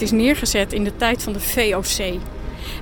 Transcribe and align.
het 0.00 0.12
is 0.12 0.18
neergezet 0.18 0.72
in 0.72 0.84
de 0.84 0.96
tijd 0.96 1.22
van 1.22 1.32
de 1.32 1.40
VOC. 1.40 2.18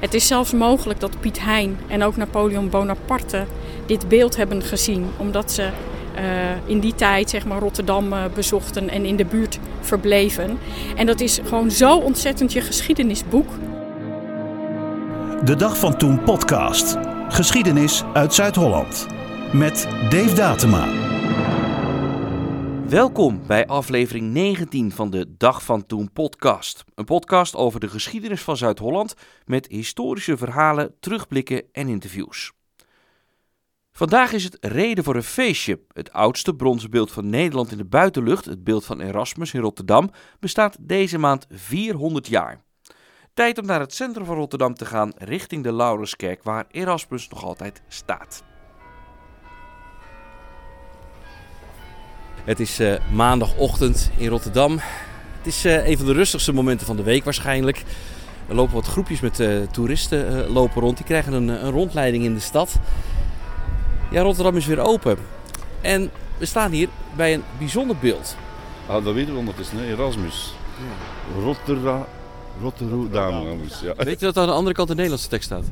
Het 0.00 0.14
is 0.14 0.26
zelfs 0.26 0.52
mogelijk 0.52 1.00
dat 1.00 1.20
Piet 1.20 1.40
Hein 1.40 1.78
en 1.86 2.02
ook 2.02 2.16
Napoleon 2.16 2.70
Bonaparte 2.70 3.44
dit 3.86 4.08
beeld 4.08 4.36
hebben 4.36 4.62
gezien, 4.62 5.06
omdat 5.16 5.52
ze 5.52 5.62
uh, 5.62 6.20
in 6.64 6.80
die 6.80 6.94
tijd 6.94 7.30
zeg 7.30 7.46
maar, 7.46 7.58
Rotterdam 7.58 8.12
uh, 8.12 8.24
bezochten 8.34 8.88
en 8.88 9.04
in 9.04 9.16
de 9.16 9.24
buurt 9.24 9.58
verbleven. 9.80 10.58
En 10.96 11.06
dat 11.06 11.20
is 11.20 11.40
gewoon 11.44 11.70
zo 11.70 11.96
ontzettend 11.96 12.52
je 12.52 12.60
geschiedenisboek. 12.60 13.48
De 15.44 15.56
Dag 15.56 15.78
van 15.78 15.96
Toen 15.96 16.22
podcast. 16.22 16.96
Geschiedenis 17.28 18.02
uit 18.12 18.34
Zuid-Holland. 18.34 19.06
Met 19.52 19.88
Dave 20.10 20.34
Datema. 20.34 21.07
Welkom 22.88 23.46
bij 23.46 23.66
aflevering 23.66 24.32
19 24.32 24.92
van 24.92 25.10
de 25.10 25.36
Dag 25.36 25.64
van 25.64 25.86
Toen 25.86 26.12
podcast. 26.12 26.84
Een 26.94 27.04
podcast 27.04 27.54
over 27.54 27.80
de 27.80 27.88
geschiedenis 27.88 28.42
van 28.42 28.56
Zuid-Holland 28.56 29.14
met 29.44 29.66
historische 29.66 30.36
verhalen, 30.36 30.94
terugblikken 31.00 31.62
en 31.72 31.88
interviews. 31.88 32.52
Vandaag 33.92 34.32
is 34.32 34.44
het 34.44 34.56
reden 34.60 35.04
voor 35.04 35.16
een 35.16 35.22
feestje. 35.22 35.80
Het 35.92 36.12
oudste 36.12 36.54
bronzen 36.54 36.90
beeld 36.90 37.12
van 37.12 37.28
Nederland 37.30 37.70
in 37.70 37.78
de 37.78 37.84
buitenlucht, 37.84 38.44
het 38.44 38.64
beeld 38.64 38.84
van 38.84 39.00
Erasmus 39.00 39.54
in 39.54 39.60
Rotterdam, 39.60 40.10
bestaat 40.40 40.76
deze 40.80 41.18
maand 41.18 41.46
400 41.50 42.26
jaar. 42.26 42.64
Tijd 43.34 43.58
om 43.58 43.66
naar 43.66 43.80
het 43.80 43.94
centrum 43.94 44.26
van 44.26 44.36
Rotterdam 44.36 44.74
te 44.74 44.86
gaan, 44.86 45.12
richting 45.16 45.62
de 45.62 45.72
Laurenskerk, 45.72 46.42
waar 46.42 46.66
Erasmus 46.70 47.28
nog 47.28 47.44
altijd 47.44 47.82
staat. 47.88 48.44
Het 52.48 52.60
is 52.60 52.80
uh, 52.80 52.94
maandagochtend 53.12 54.10
in 54.16 54.28
Rotterdam. 54.28 54.78
Het 55.36 55.46
is 55.46 55.66
uh, 55.66 55.88
een 55.88 55.96
van 55.96 56.06
de 56.06 56.12
rustigste 56.12 56.52
momenten 56.52 56.86
van 56.86 56.96
de 56.96 57.02
week 57.02 57.24
waarschijnlijk. 57.24 57.84
Er 58.48 58.54
lopen 58.54 58.74
wat 58.74 58.86
groepjes 58.86 59.20
met 59.20 59.40
uh, 59.40 59.62
toeristen 59.70 60.48
lopen 60.48 60.82
rond. 60.82 60.96
Die 60.96 61.06
krijgen 61.06 61.32
een, 61.32 61.48
een, 61.48 61.70
rondleiding 61.70 62.24
in 62.24 62.34
de 62.34 62.40
stad. 62.40 62.78
Ja, 64.10 64.22
Rotterdam 64.22 64.56
is 64.56 64.66
weer 64.66 64.80
open. 64.80 65.18
En 65.80 66.10
we 66.38 66.46
staan 66.46 66.70
hier 66.70 66.88
bij 67.16 67.34
een 67.34 67.42
bijzonder 67.58 67.96
beeld. 67.96 68.36
Ah, 68.86 69.04
dat 69.04 69.14
weten 69.14 69.32
we 69.32 69.38
ondertussen, 69.38 69.78
hè? 69.78 69.92
Erasmus. 69.92 70.54
Ja. 70.76 71.42
Rotterdam. 71.42 72.04
Rotterdam. 72.60 73.60
Ja. 73.82 73.94
Weet 73.96 74.20
je 74.20 74.26
dat 74.26 74.36
aan 74.36 74.46
de 74.46 74.52
andere 74.52 74.74
kant 74.74 74.88
de 74.88 74.94
Nederlandse 74.94 75.28
tekst 75.28 75.46
staat? 75.46 75.64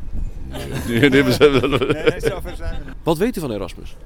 Nee, 0.48 1.00
nee, 1.00 1.11
nee, 1.11 1.33
zover 1.33 2.56
zijn 2.56 2.83
we. 2.84 2.93
Wat 3.03 3.19
weet 3.19 3.37
u 3.37 3.41
van 3.41 3.50
Erasmus? 3.50 3.97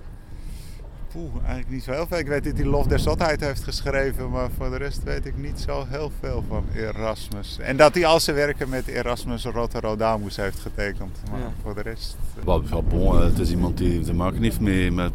Poeh, 1.12 1.34
eigenlijk 1.36 1.70
niet 1.70 1.82
zo 1.82 1.92
heel 1.92 2.06
veel. 2.06 2.18
Ik 2.18 2.26
weet 2.26 2.44
dat 2.44 2.56
hij 2.56 2.64
Lof 2.64 2.86
der 2.86 2.98
Zotheid 2.98 3.40
heeft 3.40 3.64
geschreven, 3.64 4.30
maar 4.30 4.48
voor 4.56 4.70
de 4.70 4.76
rest 4.76 5.02
weet 5.02 5.26
ik 5.26 5.36
niet 5.36 5.60
zo 5.60 5.86
heel 5.88 6.12
veel 6.20 6.44
van 6.48 6.64
Erasmus. 6.74 7.58
En 7.58 7.76
dat 7.76 7.94
hij 7.94 8.06
al 8.06 8.20
zijn 8.20 8.36
werken 8.36 8.68
met 8.68 8.86
Erasmus 8.86 9.44
Rotterdamus 9.44 10.36
heeft 10.36 10.60
getekend, 10.60 11.22
maar 11.30 11.40
ja. 11.40 11.52
voor 11.62 11.74
de 11.74 11.82
rest... 11.82 12.16
Well, 12.44 12.82
bon, 12.88 13.22
het 13.22 13.38
is 13.38 13.50
iemand 13.50 13.78
die 13.78 14.00
te 14.00 14.14
maken 14.14 14.42
heeft 14.42 14.60
met, 14.60 14.92
met 14.92 15.12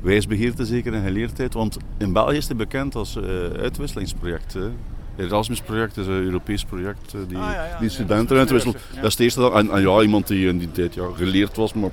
wijsbegeerte 0.00 0.66
zeker 0.66 0.94
en 0.94 1.02
geleerdheid, 1.02 1.54
want 1.54 1.76
in 1.98 2.12
België 2.12 2.36
is 2.36 2.46
hij 2.46 2.56
bekend 2.56 2.94
als 2.94 3.16
uh, 3.16 3.24
uitwisselingsproject. 3.62 4.52
Hè. 4.52 4.70
Erasmus-project 5.16 5.96
is 5.96 6.06
een 6.06 6.12
Europees 6.12 6.64
project 6.64 7.14
uh, 7.14 7.20
die, 7.28 7.36
ah, 7.36 7.52
ja, 7.52 7.64
ja, 7.64 7.78
die 7.78 7.88
studenten 7.88 8.34
ja, 8.34 8.40
uitwisselen. 8.40 8.76
Dat 8.94 9.04
is 9.04 9.12
het 9.12 9.20
eerste. 9.20 9.50
En, 9.52 9.70
en, 9.70 9.80
ja, 9.80 10.00
iemand 10.00 10.26
die 10.26 10.48
in 10.48 10.58
die 10.58 10.70
tijd 10.70 10.94
ja, 10.94 11.08
geleerd 11.14 11.56
was, 11.56 11.72
maar... 11.72 11.90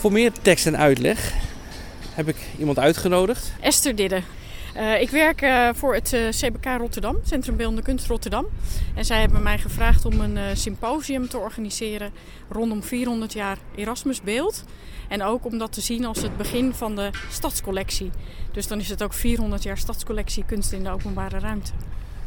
Voor 0.00 0.12
meer 0.12 0.32
tekst 0.42 0.66
en 0.66 0.76
uitleg 0.76 1.34
heb 2.14 2.28
ik 2.28 2.36
iemand 2.58 2.78
uitgenodigd. 2.78 3.52
Esther 3.60 3.96
Didde. 3.96 4.22
Uh, 4.76 5.00
ik 5.00 5.10
werk 5.10 5.42
uh, 5.42 5.68
voor 5.74 5.94
het 5.94 6.12
uh, 6.12 6.28
CBK 6.28 6.64
Rotterdam, 6.78 7.16
Centrum 7.24 7.56
Beeldende 7.56 7.82
Kunst 7.82 8.06
Rotterdam. 8.06 8.46
En 8.94 9.04
zij 9.04 9.20
hebben 9.20 9.42
mij 9.42 9.58
gevraagd 9.58 10.04
om 10.04 10.20
een 10.20 10.56
symposium 10.56 11.28
te 11.28 11.38
organiseren 11.38 12.12
rondom 12.48 12.82
400 12.82 13.32
jaar 13.32 13.58
Erasmus 13.74 14.20
Beeld. 14.20 14.64
En 15.08 15.22
ook 15.22 15.44
om 15.44 15.58
dat 15.58 15.72
te 15.72 15.80
zien 15.80 16.04
als 16.04 16.22
het 16.22 16.36
begin 16.36 16.74
van 16.74 16.96
de 16.96 17.10
stadscollectie. 17.30 18.10
Dus 18.52 18.66
dan 18.66 18.80
is 18.80 18.88
het 18.88 19.02
ook 19.02 19.12
400 19.12 19.62
jaar 19.62 19.78
stadscollectie 19.78 20.44
kunst 20.46 20.72
in 20.72 20.84
de 20.84 20.90
openbare 20.90 21.38
ruimte. 21.38 21.72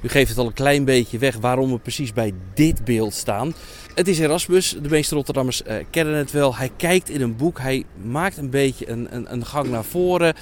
U 0.04 0.10
geeft 0.10 0.30
het 0.30 0.38
al 0.38 0.46
een 0.46 0.54
klein 0.54 0.86
beetje 0.86 1.18
weg 1.18 1.36
waarom 1.36 1.72
we 1.72 1.80
precies 1.80 2.14
bij 2.14 2.34
dit 2.54 2.86
beeld 2.86 3.14
staan. 3.14 3.54
Het 3.96 4.08
is 4.08 4.20
Erasmus, 4.20 4.76
de 4.82 4.90
meeste 4.90 5.16
Rotterdammers 5.16 5.62
uh, 5.62 5.76
kennen 5.90 6.16
het 6.16 6.32
wel. 6.32 6.56
Hij 6.56 6.72
kijkt 6.78 7.10
in 7.10 7.22
een 7.22 7.36
boek, 7.36 7.60
hij 7.60 7.84
maakt 8.02 8.38
een 8.38 8.50
beetje 8.50 8.90
een, 8.90 9.16
een, 9.16 9.34
een 9.34 9.46
gang 9.46 9.70
naar 9.70 9.84
voren. 9.84 10.34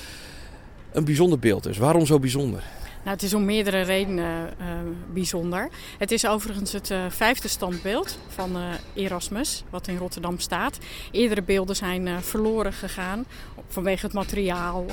Een 0.92 1.06
bijzonder 1.06 1.40
beeld 1.40 1.64
dus. 1.64 1.78
Waarom 1.78 2.06
zo 2.06 2.20
bijzonder? 2.20 2.64
Nou, 3.04 3.16
het 3.16 3.24
is 3.24 3.34
om 3.34 3.46
meerdere 3.46 3.82
redenen 3.82 4.50
uh, 4.60 4.66
bijzonder. 5.14 5.70
Het 5.98 6.12
is 6.12 6.28
overigens 6.28 6.72
het 6.72 6.90
uh, 6.90 7.06
vijfde 7.10 7.48
standbeeld 7.48 8.18
van 8.28 8.58
Erasmus, 8.94 9.64
wat 9.70 9.88
in 9.88 9.98
Rotterdam 9.98 10.40
staat. 10.40 10.78
Eerdere 11.12 11.42
beelden 11.42 11.76
zijn 11.76 12.22
verloren 12.22 12.74
gegaan 12.74 13.26
vanwege 13.68 14.06
het 14.06 14.14
materiaal. 14.14 14.86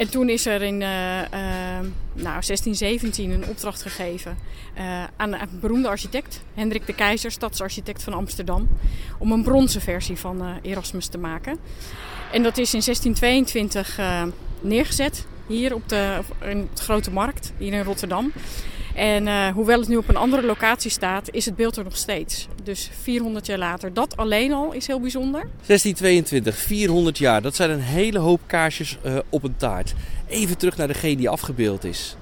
En 0.00 0.10
toen 0.10 0.28
is 0.28 0.46
er 0.46 0.62
in 0.62 0.80
uh, 0.80 0.88
uh, 0.88 1.26
nou, 2.12 2.40
1617 2.42 3.30
een 3.30 3.44
opdracht 3.46 3.82
gegeven 3.82 4.38
uh, 4.78 5.04
aan 5.16 5.32
een 5.32 5.48
beroemde 5.60 5.88
architect, 5.88 6.42
Hendrik 6.54 6.86
de 6.86 6.94
Keizer, 6.94 7.30
stadsarchitect 7.30 8.02
van 8.02 8.12
Amsterdam, 8.12 8.68
om 9.18 9.32
een 9.32 9.42
bronzen 9.42 9.80
versie 9.80 10.16
van 10.16 10.58
Erasmus 10.62 11.06
te 11.06 11.18
maken. 11.18 11.58
En 12.32 12.42
dat 12.42 12.58
is 12.58 12.74
in 12.74 12.82
1622 12.84 14.00
neergezet, 14.60 15.26
hier 15.46 15.74
op 15.74 15.88
de, 15.88 16.18
in 16.44 16.68
de 16.74 16.82
Grote 16.82 17.10
Markt, 17.10 17.52
hier 17.58 17.72
in 17.72 17.84
Rotterdam. 17.84 18.32
En 18.94 19.26
uh, 19.26 19.48
hoewel 19.48 19.80
het 19.80 19.88
nu 19.88 19.96
op 19.96 20.08
een 20.08 20.16
andere 20.16 20.42
locatie 20.46 20.90
staat, 20.90 21.30
is 21.30 21.44
het 21.44 21.56
beeld 21.56 21.76
er 21.76 21.84
nog 21.84 21.96
steeds. 21.96 22.48
Dus 22.62 22.90
400 23.02 23.46
jaar 23.46 23.58
later. 23.58 23.94
Dat 23.94 24.16
alleen 24.16 24.52
al 24.52 24.72
is 24.72 24.86
heel 24.86 25.00
bijzonder. 25.00 25.40
1622, 25.40 26.56
400 26.56 27.18
jaar. 27.18 27.42
Dat 27.42 27.56
zijn 27.56 27.70
een 27.70 27.80
hele 27.80 28.18
hoop 28.18 28.40
kaarsjes 28.46 28.98
uh, 29.04 29.18
op 29.28 29.44
een 29.44 29.56
taart. 29.56 29.94
Even 30.28 30.58
terug 30.58 30.76
naar 30.76 30.86
degene 30.86 31.16
die 31.16 31.28
afgebeeld 31.28 31.84
is. 31.84 32.16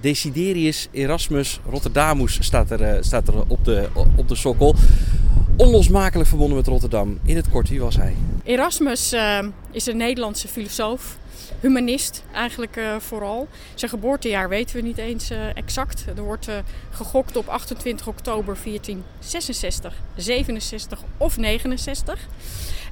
Desiderius 0.00 0.88
Erasmus 0.90 1.60
Rotterdamus 1.70 2.38
staat 2.40 2.70
er, 2.70 2.80
uh, 2.80 3.02
staat 3.02 3.28
er 3.28 3.34
op, 3.46 3.64
de, 3.64 3.88
op 4.16 4.28
de 4.28 4.34
sokkel. 4.34 4.74
Onlosmakelijk 5.56 6.28
verbonden 6.28 6.56
met 6.56 6.66
Rotterdam. 6.66 7.18
In 7.24 7.36
het 7.36 7.48
kort, 7.48 7.68
wie 7.68 7.80
was 7.80 7.96
hij? 7.96 8.14
Erasmus 8.44 9.14
is 9.70 9.86
een 9.86 9.96
Nederlandse 9.96 10.48
filosoof 10.48 11.16
humanist 11.64 12.24
eigenlijk 12.32 12.76
uh, 12.76 12.96
vooral. 12.98 13.48
Zijn 13.74 13.90
geboortejaar 13.90 14.48
weten 14.48 14.76
we 14.76 14.82
niet 14.82 14.98
eens 14.98 15.30
uh, 15.30 15.56
exact. 15.56 16.04
Er 16.16 16.22
wordt 16.22 16.48
uh, 16.48 16.54
gegokt 16.90 17.36
op 17.36 17.48
28 17.48 18.06
oktober 18.06 18.56
1466, 18.64 19.94
67 20.16 21.00
of 21.16 21.36
69. 21.36 22.20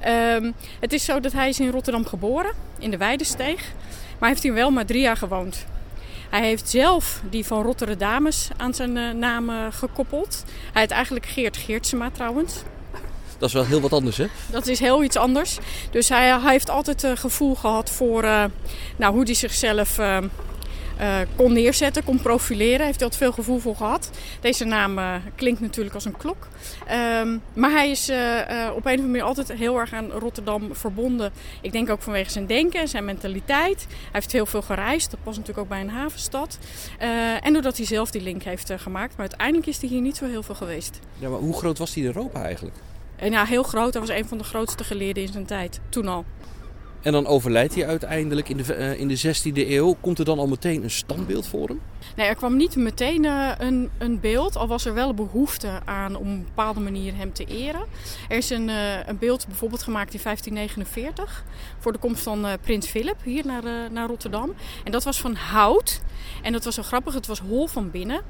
Um, 0.07 0.53
het 0.79 0.93
is 0.93 1.05
zo 1.05 1.19
dat 1.19 1.31
hij 1.31 1.49
is 1.49 1.59
in 1.59 1.69
Rotterdam 1.69 2.05
geboren, 2.05 2.51
in 2.79 2.91
de 2.91 2.97
Weidesteeg. 2.97 3.71
Maar 4.19 4.29
heeft 4.29 4.43
hier 4.43 4.53
wel 4.53 4.71
maar 4.71 4.85
drie 4.85 5.01
jaar 5.01 5.17
gewoond. 5.17 5.65
Hij 6.29 6.41
heeft 6.41 6.69
zelf 6.69 7.21
die 7.29 7.45
van 7.45 7.61
Rotterdamus 7.63 8.49
aan 8.57 8.73
zijn 8.73 9.19
naam 9.19 9.71
gekoppeld. 9.71 10.43
Hij 10.71 10.81
heet 10.81 10.91
eigenlijk 10.91 11.25
Geert 11.25 11.57
Geertsema 11.57 12.09
trouwens. 12.09 12.63
Dat 13.43 13.51
is 13.51 13.57
wel 13.57 13.67
heel 13.71 13.81
wat 13.81 13.93
anders, 13.93 14.17
hè? 14.17 14.27
Dat 14.51 14.67
is 14.67 14.79
heel 14.79 15.03
iets 15.03 15.15
anders. 15.15 15.57
Dus 15.91 16.09
hij, 16.09 16.39
hij 16.39 16.51
heeft 16.51 16.69
altijd 16.69 17.03
een 17.03 17.17
gevoel 17.17 17.55
gehad 17.55 17.89
voor 17.89 18.23
uh, 18.23 18.43
nou, 18.95 19.13
hoe 19.13 19.23
hij 19.23 19.33
zichzelf 19.33 19.97
uh, 19.99 20.17
uh, 21.01 21.15
kon 21.35 21.53
neerzetten, 21.53 22.03
kon 22.03 22.21
profileren. 22.21 22.85
Heeft 22.85 22.99
hij 22.99 23.09
altijd 23.09 23.23
veel 23.23 23.31
gevoel 23.31 23.59
voor 23.59 23.75
gehad. 23.75 24.09
Deze 24.41 24.65
naam 24.65 25.21
klinkt 25.35 25.61
natuurlijk 25.61 25.95
als 25.95 26.05
een 26.05 26.17
klok. 26.17 26.47
Um, 27.21 27.41
maar 27.53 27.71
hij 27.71 27.89
is 27.89 28.09
op 28.09 28.15
een 28.15 28.69
of 28.69 28.85
andere 28.85 29.07
manier 29.07 29.23
altijd 29.23 29.53
heel 29.53 29.79
erg 29.79 29.93
aan 29.93 30.11
Rotterdam 30.11 30.75
verbonden. 30.75 31.31
Ik 31.61 31.71
denk 31.71 31.89
ook 31.89 32.01
vanwege 32.01 32.29
zijn 32.29 32.45
denken 32.45 32.79
en 32.79 32.87
zijn 32.87 33.05
mentaliteit. 33.05 33.85
Hij 33.89 34.09
heeft 34.11 34.31
heel 34.31 34.45
veel 34.45 34.61
gereisd. 34.61 35.11
Dat 35.11 35.23
past 35.23 35.37
natuurlijk 35.37 35.65
ook 35.65 35.71
bij 35.71 35.81
een 35.81 35.89
havenstad. 35.89 36.57
en 37.41 37.53
doordat 37.53 37.77
hij 37.77 37.85
zelf 37.85 38.11
die 38.11 38.21
link 38.21 38.43
heeft 38.43 38.71
gemaakt. 38.75 39.11
Maar 39.11 39.27
uiteindelijk 39.27 39.67
is 39.67 39.79
hij 39.79 39.89
hier 39.89 40.01
niet 40.01 40.17
zo 40.17 40.25
heel 40.25 40.43
veel 40.43 40.55
geweest. 40.55 40.99
Ja, 41.19 41.29
maar 41.29 41.39
hoe 41.39 41.57
groot 41.57 41.77
was 41.77 41.93
hij 41.93 42.03
in 42.03 42.09
Europa 42.09 42.43
eigenlijk? 42.43 42.75
En 43.15 43.31
ja, 43.31 43.45
heel 43.45 43.63
groot. 43.63 43.93
Hij 43.93 44.01
was 44.01 44.17
een 44.17 44.27
van 44.27 44.37
de 44.37 44.43
grootste 44.43 44.83
geleerden 44.83 45.23
in 45.23 45.31
zijn 45.31 45.45
tijd. 45.45 45.79
Toen 45.89 46.07
al. 46.07 46.25
En 47.03 47.11
dan 47.11 47.27
overlijdt 47.27 47.75
hij 47.75 47.87
uiteindelijk 47.87 48.49
in 48.49 48.57
de, 48.57 48.77
uh, 48.77 48.99
in 48.99 49.07
de 49.07 49.17
16e 49.17 49.69
eeuw. 49.69 49.95
Komt 50.01 50.19
er 50.19 50.25
dan 50.25 50.39
al 50.39 50.47
meteen 50.47 50.83
een 50.83 50.91
standbeeld 50.91 51.47
voor 51.47 51.67
hem? 51.67 51.79
Nee, 52.15 52.27
er 52.27 52.35
kwam 52.35 52.57
niet 52.57 52.75
meteen 52.75 53.23
uh, 53.23 53.51
een, 53.57 53.89
een 53.97 54.19
beeld. 54.19 54.55
Al 54.55 54.67
was 54.67 54.85
er 54.85 54.93
wel 54.93 55.13
behoefte 55.13 55.79
aan 55.85 56.15
om 56.15 56.21
op 56.21 56.27
een 56.27 56.43
bepaalde 56.43 56.79
manier 56.79 57.15
hem 57.15 57.33
te 57.33 57.45
eren. 57.45 57.85
Er 58.29 58.37
is 58.37 58.49
een, 58.49 58.67
uh, 58.67 59.07
een 59.07 59.17
beeld 59.17 59.47
bijvoorbeeld 59.47 59.83
gemaakt 59.83 60.13
in 60.13 60.19
1549. 60.23 61.43
Voor 61.79 61.91
de 61.91 61.99
komst 61.99 62.23
van 62.23 62.45
prins 62.61 62.87
Philip 62.87 63.23
hier 63.23 63.45
naar, 63.45 63.91
naar 63.91 64.07
Rotterdam. 64.07 64.53
En 64.83 64.91
dat 64.91 65.03
was 65.03 65.21
van 65.21 65.35
hout. 65.35 66.01
En 66.41 66.51
dat 66.51 66.63
was 66.63 66.75
zo 66.75 66.83
grappig. 66.83 67.13
Het 67.13 67.27
was 67.27 67.39
hol 67.39 67.67
van 67.67 67.91
binnen. 67.91 68.21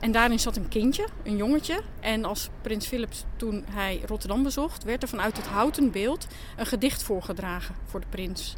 En 0.00 0.12
daarin 0.12 0.38
zat 0.38 0.56
een 0.56 0.68
kindje, 0.68 1.06
een 1.22 1.36
jongetje. 1.36 1.80
En 2.00 2.24
als 2.24 2.48
prins 2.62 2.86
Philips 2.86 3.24
toen 3.36 3.64
hij 3.70 4.00
Rotterdam 4.06 4.42
bezocht, 4.42 4.84
werd 4.84 5.02
er 5.02 5.08
vanuit 5.08 5.36
het 5.36 5.46
houten 5.46 5.90
beeld 5.90 6.26
een 6.56 6.66
gedicht 6.66 7.02
voorgedragen 7.02 7.74
voor 7.90 8.00
de 8.00 8.06
prins. 8.08 8.56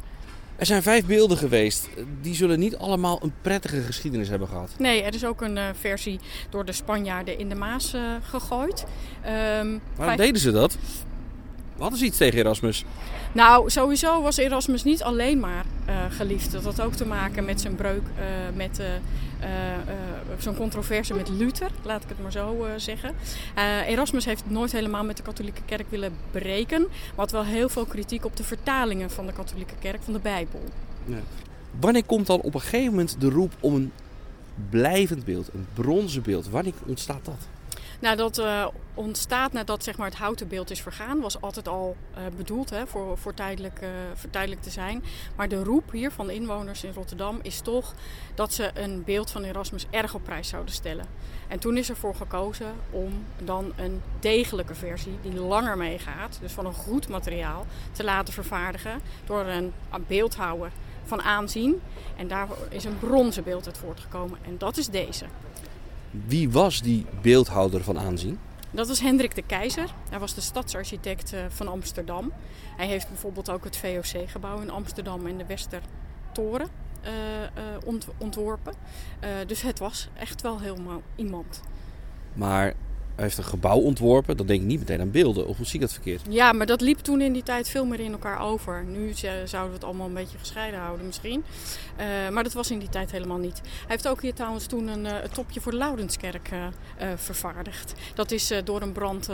Er 0.55 0.65
zijn 0.65 0.81
vijf 0.81 1.05
beelden 1.05 1.37
geweest. 1.37 1.89
Die 2.21 2.35
zullen 2.35 2.59
niet 2.59 2.77
allemaal 2.77 3.19
een 3.23 3.33
prettige 3.41 3.81
geschiedenis 3.81 4.29
hebben 4.29 4.47
gehad. 4.47 4.71
Nee, 4.77 5.01
er 5.01 5.13
is 5.13 5.25
ook 5.25 5.41
een 5.41 5.57
uh, 5.57 5.63
versie 5.79 6.19
door 6.49 6.65
de 6.65 6.71
Spanjaarden 6.71 7.39
in 7.39 7.49
de 7.49 7.55
Maas 7.55 7.93
uh, 7.93 8.01
gegooid. 8.21 8.85
Um, 9.59 9.81
Waarom 9.95 10.17
deden 10.17 10.41
ze 10.41 10.51
dat? 10.51 10.77
Hadden 11.83 12.01
ze 12.01 12.07
iets 12.07 12.17
tegen 12.17 12.39
Erasmus? 12.39 12.85
Nou, 13.31 13.69
sowieso 13.69 14.21
was 14.21 14.37
Erasmus 14.37 14.83
niet 14.83 15.03
alleen 15.03 15.39
maar 15.39 15.65
uh, 15.89 15.95
geliefd. 16.09 16.51
Dat 16.51 16.63
had 16.63 16.81
ook 16.81 16.93
te 16.93 17.05
maken 17.05 17.45
met 17.45 17.61
zijn 17.61 17.75
breuk, 17.75 18.01
uh, 18.01 18.23
met 18.55 18.79
uh, 18.79 18.85
zo'n 20.37 20.55
controverse 20.55 21.13
met 21.13 21.29
Luther, 21.29 21.71
laat 21.81 22.03
ik 22.03 22.09
het 22.09 22.21
maar 22.21 22.31
zo 22.31 22.65
zeggen. 22.77 23.15
Erasmus 23.87 24.25
heeft 24.25 24.43
nooit 24.47 24.71
helemaal 24.71 25.03
met 25.03 25.17
de 25.17 25.23
katholieke 25.23 25.61
kerk 25.65 25.85
willen 25.89 26.13
breken. 26.31 26.81
Maar 26.81 26.89
had 27.15 27.31
wel 27.31 27.45
heel 27.45 27.69
veel 27.69 27.85
kritiek 27.85 28.25
op 28.25 28.35
de 28.37 28.43
vertalingen 28.43 29.09
van 29.09 29.25
de 29.25 29.33
katholieke 29.33 29.75
kerk, 29.79 30.01
van 30.03 30.13
de 30.13 30.19
Bijbel. 30.19 30.61
Ja. 31.05 31.19
Wanneer 31.79 32.05
komt 32.05 32.27
dan 32.27 32.41
op 32.41 32.53
een 32.53 32.61
gegeven 32.61 32.89
moment 32.89 33.15
de 33.19 33.29
roep 33.29 33.53
om 33.59 33.75
een 33.75 33.91
blijvend 34.69 35.25
beeld, 35.25 35.49
een 35.53 35.67
bronzen 35.73 36.21
beeld? 36.21 36.49
Wanneer 36.49 36.73
ontstaat 36.85 37.25
dat? 37.25 37.47
Nou, 38.03 38.15
dat 38.15 38.37
uh, 38.37 38.67
ontstaat 38.93 39.53
nadat 39.53 39.83
zeg 39.83 39.97
maar, 39.97 40.07
het 40.07 40.17
houten 40.17 40.47
beeld 40.47 40.71
is 40.71 40.81
vergaan. 40.81 41.19
Was 41.19 41.41
altijd 41.41 41.67
al 41.67 41.95
uh, 42.11 42.23
bedoeld 42.37 42.69
hè, 42.69 42.87
voor, 42.87 43.17
voor, 43.17 43.33
tijdelijk, 43.33 43.81
voor 44.13 44.29
tijdelijk 44.29 44.61
te 44.61 44.69
zijn. 44.69 45.03
Maar 45.35 45.47
de 45.47 45.63
roep 45.63 45.91
hier 45.91 46.11
van 46.11 46.27
de 46.27 46.33
inwoners 46.33 46.83
in 46.83 46.93
Rotterdam 46.93 47.39
is 47.41 47.61
toch 47.61 47.93
dat 48.35 48.53
ze 48.53 48.71
een 48.73 49.03
beeld 49.03 49.31
van 49.31 49.43
Erasmus 49.43 49.85
erg 49.89 50.13
op 50.13 50.23
prijs 50.23 50.47
zouden 50.47 50.73
stellen. 50.73 51.05
En 51.47 51.59
toen 51.59 51.77
is 51.77 51.89
ervoor 51.89 52.15
gekozen 52.15 52.73
om 52.89 53.25
dan 53.37 53.73
een 53.75 54.01
degelijke 54.19 54.75
versie 54.75 55.17
die 55.21 55.39
langer 55.39 55.77
meegaat, 55.77 56.37
dus 56.41 56.51
van 56.51 56.65
een 56.65 56.73
goed 56.73 57.07
materiaal, 57.07 57.65
te 57.91 58.03
laten 58.03 58.33
vervaardigen 58.33 59.01
door 59.25 59.45
een 59.45 59.73
beeldhouwer 60.07 60.71
van 61.03 61.21
aanzien. 61.21 61.81
En 62.15 62.27
daar 62.27 62.47
is 62.69 62.83
een 62.83 62.99
bronzen 62.99 63.43
beeld 63.43 63.65
uit 63.65 63.77
voortgekomen. 63.77 64.39
En 64.45 64.57
dat 64.57 64.77
is 64.77 64.87
deze. 64.87 65.25
Wie 66.25 66.51
was 66.51 66.81
die 66.81 67.05
beeldhouder 67.21 67.83
van 67.83 67.99
aanzien? 67.99 68.39
Dat 68.71 68.87
was 68.87 68.99
Hendrik 68.99 69.35
de 69.35 69.41
Keizer. 69.41 69.93
Hij 70.09 70.19
was 70.19 70.33
de 70.33 70.41
stadsarchitect 70.41 71.33
eh, 71.33 71.39
van 71.49 71.67
Amsterdam. 71.67 72.31
Hij 72.77 72.87
heeft 72.87 73.07
bijvoorbeeld 73.07 73.49
ook 73.49 73.63
het 73.63 73.77
VOC-gebouw 73.77 74.61
in 74.61 74.69
Amsterdam 74.69 75.27
en 75.27 75.37
de 75.37 75.45
Westertoren 75.45 76.67
uh, 77.05 78.09
ontworpen. 78.17 78.73
Uh, 79.23 79.29
dus 79.47 79.61
het 79.61 79.79
was 79.79 80.09
echt 80.13 80.41
wel 80.41 80.59
helemaal 80.59 81.01
iemand. 81.15 81.61
Maar 82.33 82.73
hij 83.15 83.23
heeft 83.23 83.37
een 83.37 83.43
gebouw 83.43 83.77
ontworpen, 83.77 84.37
dan 84.37 84.45
denk 84.45 84.61
ik 84.61 84.67
niet 84.67 84.79
meteen 84.79 85.01
aan 85.01 85.11
beelden. 85.11 85.47
Of 85.47 85.57
hoe 85.57 85.65
zie 85.65 85.75
ik 85.75 85.81
dat 85.81 85.93
verkeerd? 85.93 86.21
Ja, 86.29 86.51
maar 86.51 86.65
dat 86.65 86.81
liep 86.81 86.99
toen 86.99 87.21
in 87.21 87.33
die 87.33 87.43
tijd 87.43 87.69
veel 87.69 87.85
meer 87.85 87.99
in 87.99 88.11
elkaar 88.11 88.41
over. 88.41 88.83
Nu 88.83 89.13
zouden 89.45 89.67
we 89.67 89.73
het 89.73 89.83
allemaal 89.83 90.07
een 90.07 90.13
beetje 90.13 90.37
gescheiden 90.37 90.79
houden 90.79 91.05
misschien. 91.05 91.43
Uh, 91.99 92.29
maar 92.29 92.43
dat 92.43 92.53
was 92.53 92.71
in 92.71 92.79
die 92.79 92.89
tijd 92.89 93.11
helemaal 93.11 93.37
niet. 93.37 93.61
Hij 93.63 93.85
heeft 93.87 94.07
ook 94.07 94.21
hier 94.21 94.33
trouwens 94.33 94.65
toen 94.65 94.87
een, 94.87 95.05
uh, 95.05 95.15
topje 95.31 95.61
voor 95.61 95.71
de 95.71 95.77
Loudenskerk 95.77 96.49
uh, 96.53 96.65
vervaardigd. 97.15 97.93
Dat 98.15 98.31
is 98.31 98.51
door 98.63 98.81
een 98.81 98.91
brand 98.91 99.29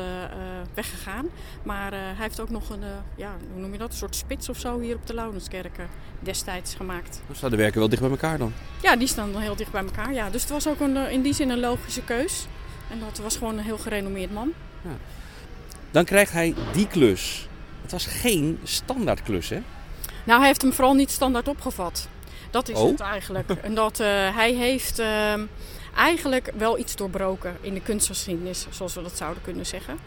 weggegaan. 0.73 1.25
Maar 1.63 1.91
hij 1.91 2.13
heeft 2.15 2.39
ook 2.39 2.49
nog 2.49 2.69
een, 2.69 2.83
ja, 3.15 3.35
hoe 3.53 3.61
noem 3.61 3.71
je 3.71 3.77
dat, 3.77 3.91
een 3.91 3.97
soort 3.97 4.15
spits 4.15 4.49
of 4.49 4.59
zo 4.59 4.79
hier 4.79 4.95
op 4.95 5.07
de 5.07 5.13
Loudenskerk 5.13 5.79
destijds 6.19 6.75
gemaakt. 6.75 7.21
Staan 7.31 7.49
de 7.49 7.55
werken 7.55 7.79
wel 7.79 7.89
dicht 7.89 8.01
bij 8.01 8.11
elkaar 8.11 8.37
dan? 8.37 8.53
Ja, 8.81 8.95
die 8.95 9.07
staan 9.07 9.31
dan 9.31 9.41
heel 9.41 9.55
dicht 9.55 9.71
bij 9.71 9.83
elkaar. 9.83 10.13
Ja. 10.13 10.29
Dus 10.29 10.41
het 10.41 10.51
was 10.51 10.67
ook 10.67 10.79
een, 10.79 11.09
in 11.09 11.21
die 11.21 11.33
zin 11.33 11.49
een 11.49 11.59
logische 11.59 12.03
keus. 12.03 12.47
En 12.89 12.99
dat 12.99 13.17
was 13.17 13.37
gewoon 13.37 13.57
een 13.57 13.63
heel 13.63 13.77
gerenommeerd 13.77 14.33
man. 14.33 14.53
Ja. 14.81 14.97
Dan 15.91 16.05
krijgt 16.05 16.31
hij 16.31 16.53
die 16.73 16.87
klus. 16.87 17.47
Het 17.81 17.91
was 17.91 18.05
geen 18.05 18.59
standaard 18.63 19.23
klus, 19.23 19.49
hè? 19.49 19.61
Nou, 20.23 20.39
hij 20.39 20.47
heeft 20.47 20.61
hem 20.61 20.73
vooral 20.73 20.93
niet 20.93 21.11
standaard 21.11 21.47
opgevat. 21.47 22.07
Dat 22.51 22.69
is 22.69 22.77
oh. 22.77 22.91
het 22.91 22.99
eigenlijk. 22.99 23.49
En 23.49 23.75
dat 23.75 23.99
uh, 23.99 24.07
hij 24.35 24.53
heeft 24.53 24.99
uh, 24.99 25.33
eigenlijk 25.95 26.51
wel 26.57 26.77
iets 26.77 26.95
doorbroken 26.95 27.57
in 27.61 27.73
de 27.73 27.81
kunstgeschiedenis, 27.81 28.67
zoals 28.69 28.93
we 28.93 29.01
dat 29.01 29.17
zouden 29.17 29.43
kunnen 29.43 29.65
zeggen. 29.65 29.97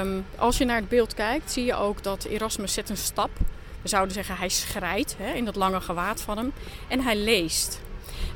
Um, 0.00 0.24
als 0.36 0.58
je 0.58 0.64
naar 0.64 0.76
het 0.76 0.88
beeld 0.88 1.14
kijkt, 1.14 1.52
zie 1.52 1.64
je 1.64 1.74
ook 1.74 2.02
dat 2.02 2.24
Erasmus 2.24 2.72
zet 2.72 2.90
een 2.90 2.96
stap. 2.96 3.30
We 3.82 3.88
zouden 3.88 4.14
zeggen 4.14 4.36
hij 4.36 4.48
schrijdt 4.48 5.14
hè, 5.18 5.32
in 5.32 5.44
dat 5.44 5.56
lange 5.56 5.80
gewaad 5.80 6.20
van 6.20 6.36
hem. 6.36 6.52
En 6.88 7.00
hij 7.00 7.16
leest. 7.16 7.80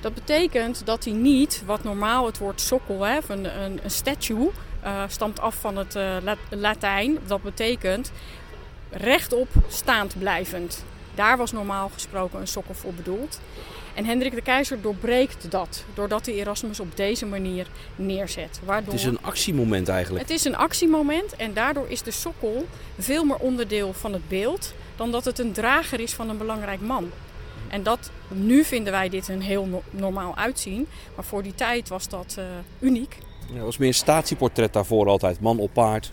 Dat 0.01 0.15
betekent 0.15 0.87
dat 0.87 1.05
hij 1.05 1.13
niet, 1.13 1.63
wat 1.67 1.85
normaal 1.85 2.27
het 2.27 2.39
woord 2.39 2.61
sokkel, 2.61 3.03
hè, 3.03 3.19
een, 3.29 3.63
een, 3.63 3.81
een 3.83 3.91
statue, 3.91 4.51
uh, 4.85 5.03
stamt 5.09 5.41
af 5.41 5.55
van 5.55 5.77
het 5.77 5.95
uh, 5.95 6.17
Latijn. 6.51 7.19
Dat 7.27 7.43
betekent 7.43 8.13
rechtop 8.91 9.49
staand 9.69 10.19
blijvend. 10.19 10.85
Daar 11.15 11.37
was 11.37 11.53
normaal 11.53 11.91
gesproken 11.93 12.41
een 12.41 12.47
sokkel 12.47 12.75
voor 12.75 12.95
bedoeld. 12.95 13.41
En 13.95 14.05
Hendrik 14.05 14.35
de 14.35 14.41
Keizer 14.41 14.81
doorbreekt 14.81 15.51
dat, 15.51 15.85
doordat 15.95 16.27
hij 16.27 16.35
Erasmus 16.35 16.81
op 16.81 16.97
deze 16.97 17.27
manier 17.27 17.67
neerzet. 17.97 18.61
Waardoor... 18.65 18.93
Het 18.93 19.01
is 19.01 19.07
een 19.07 19.23
actiemoment 19.23 19.89
eigenlijk. 19.89 20.29
Het 20.29 20.37
is 20.37 20.45
een 20.45 20.57
actiemoment 20.57 21.37
en 21.37 21.55
daardoor 21.55 21.89
is 21.89 22.03
de 22.03 22.11
sokkel 22.11 22.67
veel 22.99 23.25
meer 23.25 23.37
onderdeel 23.37 23.93
van 23.93 24.13
het 24.13 24.29
beeld 24.29 24.75
dan 24.97 25.11
dat 25.11 25.25
het 25.25 25.39
een 25.39 25.53
drager 25.53 26.01
is 26.01 26.13
van 26.13 26.29
een 26.29 26.39
belangrijk 26.39 26.81
man. 26.81 27.11
En 27.69 27.83
dat, 27.83 28.11
nu 28.29 28.65
vinden 28.65 28.93
wij 28.93 29.09
dit 29.09 29.29
een 29.29 29.43
heel 29.43 29.83
normaal 29.91 30.37
uitzien. 30.37 30.87
Maar 31.15 31.25
voor 31.25 31.43
die 31.43 31.55
tijd 31.55 31.89
was 31.89 32.09
dat 32.09 32.37
uh, 32.39 32.45
uniek. 32.79 33.19
Ja, 33.53 33.61
was 33.61 33.77
meer 33.77 33.89
een 33.89 33.95
statieportret 33.95 34.73
daarvoor 34.73 35.09
altijd, 35.09 35.41
man 35.41 35.59
op 35.59 35.73
paard. 35.73 36.13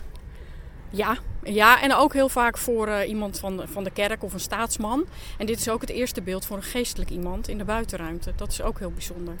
Ja, 0.90 1.16
ja 1.42 1.82
en 1.82 1.94
ook 1.94 2.12
heel 2.12 2.28
vaak 2.28 2.58
voor 2.58 2.88
uh, 2.88 3.08
iemand 3.08 3.38
van, 3.38 3.62
van 3.64 3.84
de 3.84 3.90
kerk 3.90 4.22
of 4.22 4.32
een 4.32 4.40
staatsman. 4.40 5.04
En 5.38 5.46
dit 5.46 5.58
is 5.58 5.68
ook 5.68 5.80
het 5.80 5.90
eerste 5.90 6.22
beeld 6.22 6.44
voor 6.44 6.56
een 6.56 6.62
geestelijk 6.62 7.10
iemand 7.10 7.48
in 7.48 7.58
de 7.58 7.64
buitenruimte. 7.64 8.32
Dat 8.36 8.50
is 8.50 8.62
ook 8.62 8.78
heel 8.78 8.92
bijzonder. 8.92 9.34